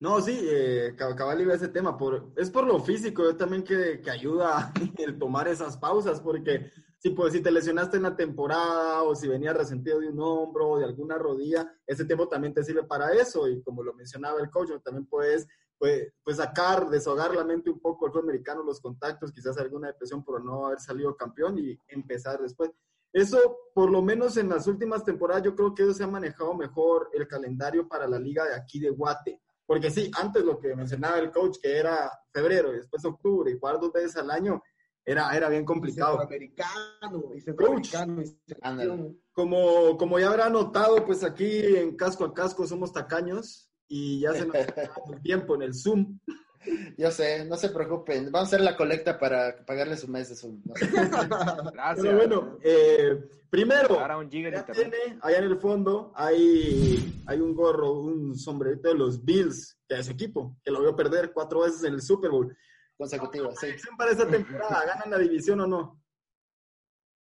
No, 0.00 0.20
sí, 0.20 0.36
eh, 0.42 0.94
cab- 0.96 1.14
cabal 1.14 1.40
iba 1.40 1.52
a 1.52 1.56
ese 1.56 1.68
tema. 1.68 1.96
Por, 1.96 2.32
es 2.36 2.50
por 2.50 2.66
lo 2.66 2.80
físico, 2.80 3.22
yo 3.22 3.36
también 3.36 3.62
que, 3.62 4.00
que 4.00 4.10
ayuda 4.10 4.72
el 4.98 5.18
tomar 5.18 5.48
esas 5.48 5.76
pausas, 5.78 6.20
porque 6.20 6.70
si, 7.04 7.10
pues, 7.10 7.34
si 7.34 7.42
te 7.42 7.50
lesionaste 7.50 7.98
en 7.98 8.04
la 8.04 8.16
temporada 8.16 9.02
o 9.02 9.14
si 9.14 9.28
venías 9.28 9.54
resentido 9.54 10.00
de 10.00 10.08
un 10.08 10.18
hombro 10.22 10.70
o 10.70 10.78
de 10.78 10.86
alguna 10.86 11.18
rodilla, 11.18 11.70
ese 11.86 12.06
tiempo 12.06 12.28
también 12.28 12.54
te 12.54 12.64
sirve 12.64 12.84
para 12.84 13.12
eso. 13.12 13.46
Y 13.46 13.62
como 13.62 13.82
lo 13.82 13.92
mencionaba 13.92 14.40
el 14.40 14.48
coach, 14.48 14.70
también 14.82 15.04
puedes 15.04 15.46
pues, 15.76 16.14
pues 16.22 16.38
sacar, 16.38 16.88
deshogar 16.88 17.34
la 17.36 17.44
mente 17.44 17.68
un 17.68 17.78
poco 17.78 18.06
el 18.06 18.12
fútbol 18.12 18.30
americano, 18.30 18.62
los 18.62 18.80
contactos, 18.80 19.32
quizás 19.32 19.58
alguna 19.58 19.88
depresión 19.88 20.24
por 20.24 20.42
no 20.42 20.64
haber 20.64 20.80
salido 20.80 21.14
campeón 21.14 21.58
y 21.58 21.78
empezar 21.88 22.40
después. 22.40 22.70
Eso, 23.12 23.54
por 23.74 23.90
lo 23.90 24.00
menos 24.00 24.38
en 24.38 24.48
las 24.48 24.66
últimas 24.66 25.04
temporadas, 25.04 25.42
yo 25.42 25.54
creo 25.54 25.74
que 25.74 25.82
eso 25.82 25.92
se 25.92 26.04
ha 26.04 26.08
manejado 26.08 26.54
mejor 26.54 27.10
el 27.12 27.28
calendario 27.28 27.86
para 27.86 28.08
la 28.08 28.18
liga 28.18 28.46
de 28.46 28.54
aquí 28.54 28.80
de 28.80 28.88
Guate. 28.88 29.42
Porque 29.66 29.90
sí, 29.90 30.10
antes 30.18 30.42
lo 30.42 30.58
que 30.58 30.74
mencionaba 30.74 31.18
el 31.18 31.30
coach, 31.30 31.58
que 31.60 31.76
era 31.76 32.10
febrero 32.32 32.72
y 32.72 32.76
después 32.76 33.04
octubre 33.04 33.50
y 33.50 33.58
jugar 33.58 33.78
dos 33.78 33.92
veces 33.92 34.16
al 34.16 34.30
año, 34.30 34.62
era, 35.04 35.36
era 35.36 35.48
bien 35.48 35.64
complicado. 35.64 36.18
Centroamericano 36.18 37.34
y 37.34 37.40
centroamericano 37.40 38.22
y. 38.22 39.24
Como, 39.32 39.98
como 39.98 40.18
ya 40.18 40.28
habrá 40.28 40.48
notado, 40.48 41.04
pues 41.04 41.24
aquí 41.24 41.76
en 41.76 41.96
Casco 41.96 42.24
a 42.24 42.32
Casco 42.32 42.66
somos 42.66 42.92
tacaños 42.92 43.70
y 43.88 44.20
ya 44.20 44.32
se 44.32 44.46
nos 44.46 44.54
acaba 44.56 44.90
el 45.12 45.22
tiempo 45.22 45.54
en 45.56 45.62
el 45.62 45.74
Zoom. 45.74 46.18
Yo 46.96 47.10
sé, 47.10 47.44
no 47.44 47.56
se 47.56 47.68
preocupen. 47.68 48.30
Vamos 48.30 48.46
a 48.46 48.56
hacer 48.56 48.60
la 48.60 48.76
colecta 48.76 49.18
para 49.18 49.64
pagarle 49.66 49.96
su 49.96 50.08
mes 50.08 50.28
de 50.30 50.36
Zoom. 50.36 50.62
No. 50.64 50.74
Gracias. 51.72 52.06
Pero 52.06 52.16
bueno, 52.16 52.58
eh, 52.62 53.20
primero, 53.50 54.00
Ahora 54.00 54.16
un 54.18 54.30
giga 54.30 54.50
de 54.50 54.56
ya 54.56 54.66
tiene, 54.66 55.18
allá 55.20 55.38
en 55.38 55.44
el 55.44 55.58
fondo 55.58 56.12
hay, 56.14 57.22
hay 57.26 57.40
un 57.40 57.54
gorro, 57.54 57.92
un 57.92 58.36
sombrerito 58.36 58.88
de 58.88 58.94
los 58.94 59.24
Bills, 59.24 59.78
que 59.86 59.98
es 59.98 60.06
su 60.06 60.12
equipo, 60.12 60.56
que 60.62 60.70
lo 60.70 60.80
vio 60.80 60.96
perder 60.96 61.32
cuatro 61.32 61.60
veces 61.60 61.84
en 61.84 61.94
el 61.94 62.02
Super 62.02 62.30
Bowl. 62.30 62.56
Consecutiva, 62.96 63.50
sí. 63.56 63.68
Para 63.98 64.12
esta 64.12 64.28
temporada, 64.28 64.84
¿ganan 64.86 65.10
la 65.10 65.18
división 65.18 65.60
o 65.60 65.66
no? 65.66 66.02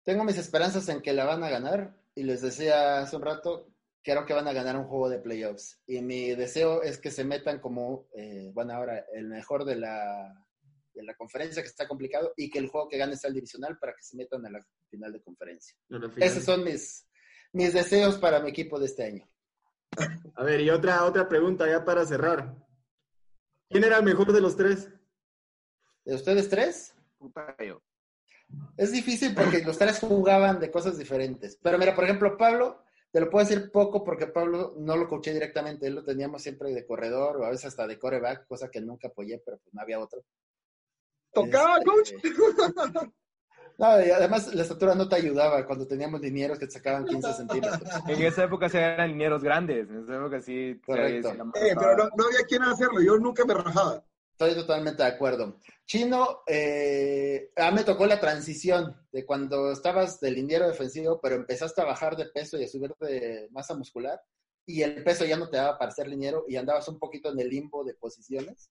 Tengo 0.04 0.24
mis 0.24 0.38
esperanzas 0.38 0.88
en 0.88 1.00
que 1.00 1.12
la 1.12 1.24
van 1.24 1.44
a 1.44 1.50
ganar 1.50 1.96
y 2.14 2.24
les 2.24 2.42
decía 2.42 2.98
hace 2.98 3.16
un 3.16 3.22
rato, 3.22 3.72
creo 4.02 4.26
que 4.26 4.34
van 4.34 4.48
a 4.48 4.52
ganar 4.52 4.76
un 4.76 4.86
juego 4.86 5.08
de 5.08 5.20
playoffs. 5.20 5.80
Y 5.86 6.00
mi 6.02 6.30
deseo 6.30 6.82
es 6.82 6.98
que 6.98 7.10
se 7.10 7.24
metan 7.24 7.60
como, 7.60 8.08
eh, 8.14 8.50
bueno, 8.52 8.74
ahora 8.74 9.04
el 9.12 9.28
mejor 9.28 9.64
de 9.64 9.76
la, 9.76 10.46
de 10.94 11.02
la 11.02 11.14
conferencia, 11.14 11.62
que 11.62 11.68
está 11.68 11.86
complicado, 11.86 12.32
y 12.36 12.50
que 12.50 12.58
el 12.58 12.68
juego 12.68 12.88
que 12.88 12.98
gane 12.98 13.16
sea 13.16 13.28
el 13.28 13.34
divisional 13.34 13.78
para 13.78 13.92
que 13.92 14.02
se 14.02 14.16
metan 14.16 14.44
a 14.46 14.50
la 14.50 14.66
final 14.88 15.12
de 15.12 15.22
conferencia. 15.22 15.76
Esos 16.16 16.44
son 16.44 16.64
mis, 16.64 17.06
mis 17.52 17.72
deseos 17.72 18.18
para 18.18 18.40
mi 18.40 18.50
equipo 18.50 18.78
de 18.78 18.86
este 18.86 19.04
año. 19.04 19.30
A 20.34 20.44
ver, 20.44 20.60
y 20.60 20.70
otra, 20.70 21.04
otra 21.04 21.28
pregunta 21.28 21.68
ya 21.68 21.84
para 21.84 22.04
cerrar. 22.06 22.56
¿Quién 23.68 23.84
era 23.84 23.98
el 23.98 24.04
mejor 24.04 24.32
de 24.32 24.40
los 24.40 24.56
tres? 24.56 24.88
¿De 26.10 26.16
ustedes 26.16 26.48
tres? 26.48 26.92
Puta 27.18 27.54
yo. 27.64 27.80
Es 28.76 28.90
difícil 28.90 29.32
porque 29.32 29.62
los 29.62 29.78
tres 29.78 30.00
jugaban 30.00 30.58
de 30.58 30.68
cosas 30.68 30.98
diferentes. 30.98 31.56
Pero 31.62 31.78
mira, 31.78 31.94
por 31.94 32.02
ejemplo, 32.02 32.36
Pablo, 32.36 32.82
te 33.12 33.20
lo 33.20 33.30
puedo 33.30 33.46
decir 33.46 33.70
poco 33.70 34.02
porque 34.02 34.26
Pablo 34.26 34.74
no 34.76 34.96
lo 34.96 35.08
coaché 35.08 35.32
directamente, 35.32 35.86
él 35.86 35.94
lo 35.94 36.02
teníamos 36.02 36.42
siempre 36.42 36.74
de 36.74 36.84
corredor 36.84 37.36
o 37.36 37.44
a 37.44 37.50
veces 37.50 37.66
hasta 37.66 37.86
de 37.86 37.96
coreback, 37.96 38.48
cosa 38.48 38.68
que 38.72 38.80
nunca 38.80 39.06
apoyé, 39.06 39.40
pero 39.44 39.58
pues 39.58 39.72
no 39.72 39.82
había 39.82 40.00
otro. 40.00 40.24
¿Tocaba, 41.32 41.76
Este, 41.78 41.84
coach? 41.88 42.12
No, 43.78 44.04
y 44.04 44.10
además 44.10 44.52
la 44.52 44.62
estatura 44.62 44.94
no 44.96 45.08
te 45.08 45.14
ayudaba 45.14 45.64
cuando 45.64 45.86
teníamos 45.86 46.20
dineros 46.20 46.58
que 46.58 46.66
te 46.66 46.72
sacaban 46.72 47.06
15 47.06 47.32
centímetros. 47.34 47.80
En 48.08 48.20
esa 48.20 48.44
época 48.44 48.68
sí 48.68 48.76
eran 48.78 49.08
linieros 49.08 49.44
grandes. 49.44 49.88
En 49.88 50.02
esa 50.02 50.16
época 50.16 50.40
sí. 50.40 50.78
Correcto. 50.84 51.30
sí, 51.32 51.38
Eh, 51.54 51.74
pero 51.78 51.96
no, 51.96 52.08
no 52.16 52.24
había 52.26 52.44
quien 52.48 52.62
hacerlo, 52.64 53.00
yo 53.00 53.16
nunca 53.16 53.44
me 53.44 53.54
rajaba. 53.54 54.04
Estoy 54.40 54.54
totalmente 54.54 55.02
de 55.02 55.08
acuerdo. 55.10 55.58
Chino, 55.84 56.40
eh, 56.46 57.52
a 57.56 57.70
mí 57.70 57.76
me 57.76 57.84
tocó 57.84 58.06
la 58.06 58.18
transición 58.18 58.96
de 59.12 59.26
cuando 59.26 59.70
estabas 59.70 60.18
de 60.18 60.30
liniero 60.30 60.66
defensivo, 60.66 61.20
pero 61.20 61.34
empezaste 61.34 61.82
a 61.82 61.84
bajar 61.84 62.16
de 62.16 62.24
peso 62.24 62.56
y 62.56 62.64
a 62.64 62.68
subir 62.68 62.94
de 63.00 63.48
masa 63.50 63.74
muscular, 63.74 64.18
y 64.64 64.80
el 64.80 65.04
peso 65.04 65.26
ya 65.26 65.36
no 65.36 65.50
te 65.50 65.58
daba 65.58 65.76
para 65.76 65.90
ser 65.90 66.08
liniero 66.08 66.46
y 66.48 66.56
andabas 66.56 66.88
un 66.88 66.98
poquito 66.98 67.30
en 67.30 67.38
el 67.38 67.50
limbo 67.50 67.84
de 67.84 67.92
posiciones. 67.92 68.70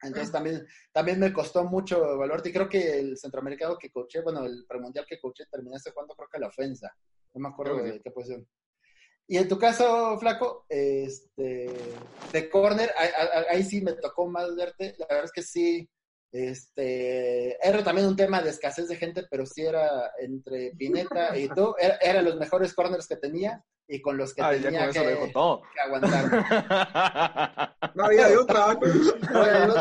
Entonces 0.00 0.32
también, 0.32 0.66
también 0.90 1.20
me 1.20 1.34
costó 1.34 1.64
mucho 1.64 2.14
evaluarte 2.14 2.48
y 2.48 2.52
creo 2.54 2.68
que 2.70 2.98
el 2.98 3.18
centroamericano 3.18 3.76
que 3.76 3.90
coaché, 3.90 4.22
bueno, 4.22 4.46
el 4.46 4.64
premundial 4.66 5.04
que 5.06 5.20
coaché 5.20 5.44
terminaste 5.50 5.90
jugando 5.90 6.14
creo 6.14 6.30
que 6.32 6.38
la 6.38 6.46
ofensa. 6.46 6.90
No 7.34 7.42
me 7.42 7.48
acuerdo 7.50 7.82
de 7.82 8.00
qué 8.00 8.10
posición. 8.10 8.48
Y 9.30 9.36
en 9.36 9.46
tu 9.46 9.58
caso, 9.58 10.18
Flaco, 10.18 10.64
este, 10.70 11.70
de 12.32 12.48
corner, 12.50 12.90
ahí, 12.96 13.10
ahí- 13.50 13.62
sí 13.62 13.82
me 13.82 13.92
tocó 13.92 14.26
más 14.26 14.56
verte. 14.56 14.94
La 14.98 15.06
verdad 15.06 15.24
es 15.26 15.32
que 15.32 15.42
sí, 15.42 15.86
este, 16.32 17.56
era 17.66 17.84
también 17.84 18.06
un 18.08 18.16
tema 18.16 18.40
de 18.40 18.48
escasez 18.50 18.88
de 18.88 18.96
gente, 18.96 19.26
pero 19.30 19.44
sí 19.44 19.66
era 19.66 20.12
entre 20.18 20.72
Pineta 20.78 21.36
y 21.36 21.48
tú, 21.48 21.74
era- 21.78 21.98
eran 22.00 22.24
los 22.24 22.36
mejores 22.36 22.72
corners 22.72 23.06
que 23.06 23.16
tenía 23.16 23.62
y 23.86 24.00
con 24.00 24.16
los 24.16 24.32
que 24.34 24.42
tenía 24.42 24.90
que, 24.90 24.98
aguantar. 25.84 27.74
No 27.94 28.04
había 28.04 28.28
de 28.28 28.36
otra. 28.36 28.66
otro, 28.68 28.88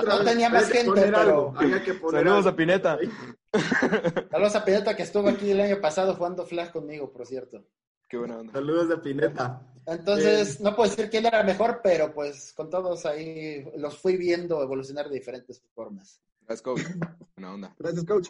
No 0.03 0.23
tenía 0.25 0.49
más 0.49 0.69
gente, 0.69 0.91
pero- 1.01 1.17
algo, 1.17 1.53
había 1.57 1.83
que 1.83 1.93
poner 1.93 2.21
Saludos 2.21 2.45
algo. 2.45 2.49
a 2.49 2.55
Pineta. 2.55 2.97
Saludos 4.31 4.55
a 4.55 4.65
Pineta 4.65 4.95
que 4.95 5.03
estuvo 5.03 5.29
aquí 5.29 5.51
el 5.51 5.61
año 5.61 5.79
pasado 5.81 6.15
jugando 6.15 6.45
flash 6.45 6.71
conmigo, 6.71 7.11
por 7.11 7.25
cierto. 7.25 7.63
Qué 8.07 8.17
buena 8.17 8.37
onda. 8.39 8.53
Saludos 8.53 8.89
de 8.89 8.97
Pineta. 8.97 9.61
Entonces, 9.85 10.59
no 10.59 10.75
puedo 10.75 10.89
decir 10.89 11.09
quién 11.09 11.25
era 11.25 11.43
mejor, 11.43 11.79
pero 11.83 12.13
pues 12.13 12.53
con 12.53 12.69
todos 12.69 13.05
ahí 13.05 13.65
los 13.77 13.97
fui 13.97 14.17
viendo 14.17 14.61
evolucionar 14.61 15.07
de 15.07 15.15
diferentes 15.15 15.61
formas. 15.73 16.21
Gracias, 16.41 16.61
coach. 16.61 16.81
Buena 17.35 17.53
onda. 17.53 17.75
Gracias, 17.79 18.05
coach. 18.05 18.29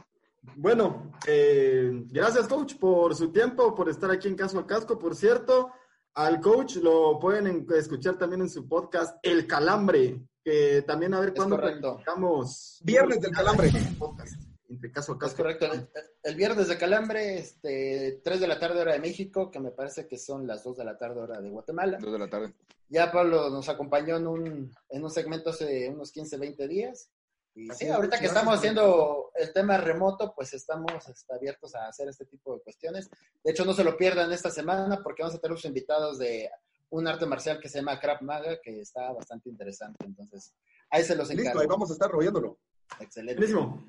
Bueno, 0.56 1.12
eh, 1.28 1.92
gracias 2.10 2.48
coach 2.48 2.76
por 2.76 3.16
su 3.16 3.32
tiempo, 3.32 3.74
por 3.76 3.90
estar 3.90 4.10
aquí 4.12 4.28
en 4.28 4.36
Caso 4.36 4.60
a 4.60 4.68
Casco. 4.68 4.98
Por 4.98 5.16
cierto, 5.16 5.72
al 6.14 6.40
coach 6.42 6.78
lo 6.78 7.20
pueden 7.20 7.48
en- 7.48 7.68
escuchar 7.76 8.18
también 8.18 8.42
en 8.42 8.50
su 8.50 8.68
podcast 8.68 9.18
El 9.24 9.46
Calambre, 9.48 10.22
que 10.44 10.84
también 10.84 11.14
a 11.16 11.20
ver 11.20 11.34
cuándo 11.34 11.58
planificamos. 11.60 12.80
Viernes 12.84 13.20
del 13.20 13.32
Calambre. 13.32 13.72
Podcast, 13.98 14.42
entre 14.70 14.92
Caso 14.92 15.14
a 15.14 15.16
Es 15.16 15.20
Casco. 15.22 15.38
correcto. 15.38 15.66
El, 15.72 15.90
el 16.24 16.36
viernes 16.36 16.68
de 16.68 16.78
Calambre, 16.78 17.38
este, 17.38 18.22
3 18.24 18.40
de 18.40 18.48
la 18.48 18.60
tarde 18.60 18.82
hora 18.82 18.94
de 18.94 19.00
México, 19.00 19.50
que 19.52 19.60
me 19.60 19.72
parece 19.72 20.08
que 20.08 20.18
son 20.18 20.46
las 20.48 20.64
2 20.64 20.78
de 20.78 20.86
la 20.86 20.98
tarde 20.98 21.22
hora 21.22 21.40
de 21.42 21.50
Guatemala. 21.50 21.98
Dos 22.00 22.12
de 22.14 22.20
la 22.20 22.30
tarde. 22.30 22.54
Ya 22.90 23.12
Pablo 23.12 23.50
nos 23.50 23.68
acompañó 23.70 24.18
en 24.18 24.28
un, 24.28 24.72
en 24.90 25.04
un 25.04 25.10
segmento 25.12 25.50
hace 25.52 25.90
unos 25.90 26.12
15, 26.12 26.38
20 26.38 26.68
días. 26.68 27.10
Y 27.54 27.70
Así 27.72 27.86
sí, 27.86 27.86
es, 27.90 27.92
ahorita 27.96 28.20
que 28.20 28.28
estamos 28.28 28.54
haciendo 28.56 29.32
el 29.36 29.52
tema 29.52 29.78
remoto, 29.78 30.34
pues 30.36 30.54
estamos 30.54 30.92
este, 31.10 31.34
abiertos 31.34 31.74
a 31.76 31.88
hacer 31.88 32.08
este 32.08 32.26
tipo 32.26 32.54
de 32.54 32.62
cuestiones. 32.62 33.10
De 33.44 33.52
hecho, 33.52 33.66
no 33.66 33.74
se 33.74 33.84
lo 33.84 33.98
pierdan 33.98 34.32
esta 34.32 34.52
semana 34.52 35.02
porque 35.04 35.24
vamos 35.24 35.36
a 35.38 35.40
tener 35.42 35.54
los 35.54 35.66
invitados 35.66 36.20
de 36.20 36.50
un 36.90 37.08
arte 37.08 37.26
marcial 37.26 37.60
que 37.60 37.68
se 37.68 37.80
llama 37.80 38.00
Krav 38.00 38.22
Maga, 38.22 38.60
que 38.62 38.80
está 38.82 39.12
bastante 39.12 39.50
interesante. 39.50 40.06
Entonces, 40.06 40.54
ahí 40.90 41.04
se 41.04 41.16
los 41.16 41.28
Listo, 41.30 41.42
encargo. 41.42 41.62
ahí 41.62 41.68
vamos 41.68 41.90
a 41.90 41.94
estar 41.94 42.12
robiéndolo. 42.12 42.60
Excelente. 43.00 43.36
Buenísimo. 43.36 43.86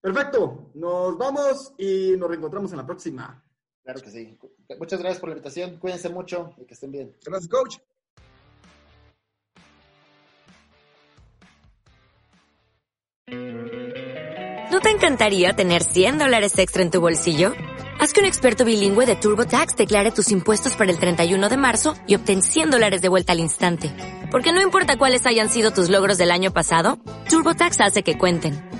Perfecto. 0.00 0.70
Nos 0.74 1.18
vamos 1.18 1.74
y 1.78 2.14
nos 2.16 2.28
reencontramos 2.28 2.70
en 2.72 2.78
la 2.78 2.86
próxima. 2.86 3.42
Claro 3.82 4.00
que 4.00 4.10
sí. 4.10 4.38
Muchas 4.78 5.00
gracias 5.00 5.20
por 5.20 5.28
la 5.28 5.34
invitación. 5.34 5.76
Cuídense 5.78 6.08
mucho 6.08 6.54
y 6.58 6.64
que 6.64 6.74
estén 6.74 6.92
bien. 6.92 7.16
Gracias, 7.24 7.48
coach. 7.48 7.76
¿No 14.70 14.80
te 14.80 14.90
encantaría 14.90 15.52
tener 15.52 15.82
100 15.82 16.18
dólares 16.18 16.58
extra 16.58 16.82
en 16.82 16.90
tu 16.90 17.00
bolsillo? 17.00 17.52
Haz 17.98 18.14
que 18.14 18.20
un 18.20 18.26
experto 18.26 18.64
bilingüe 18.64 19.04
de 19.04 19.16
TurboTax 19.16 19.76
declare 19.76 20.10
tus 20.10 20.30
impuestos 20.30 20.74
para 20.74 20.90
el 20.90 20.98
31 20.98 21.48
de 21.50 21.56
marzo 21.58 21.94
y 22.06 22.14
obtén 22.14 22.42
100 22.42 22.70
dólares 22.70 23.02
de 23.02 23.08
vuelta 23.08 23.32
al 23.32 23.40
instante. 23.40 23.92
Porque 24.30 24.52
no 24.52 24.62
importa 24.62 24.96
cuáles 24.96 25.26
hayan 25.26 25.50
sido 25.50 25.70
tus 25.70 25.90
logros 25.90 26.16
del 26.16 26.30
año 26.30 26.52
pasado, 26.52 26.98
TurboTax 27.28 27.80
hace 27.80 28.02
que 28.02 28.16
cuenten. 28.16 28.79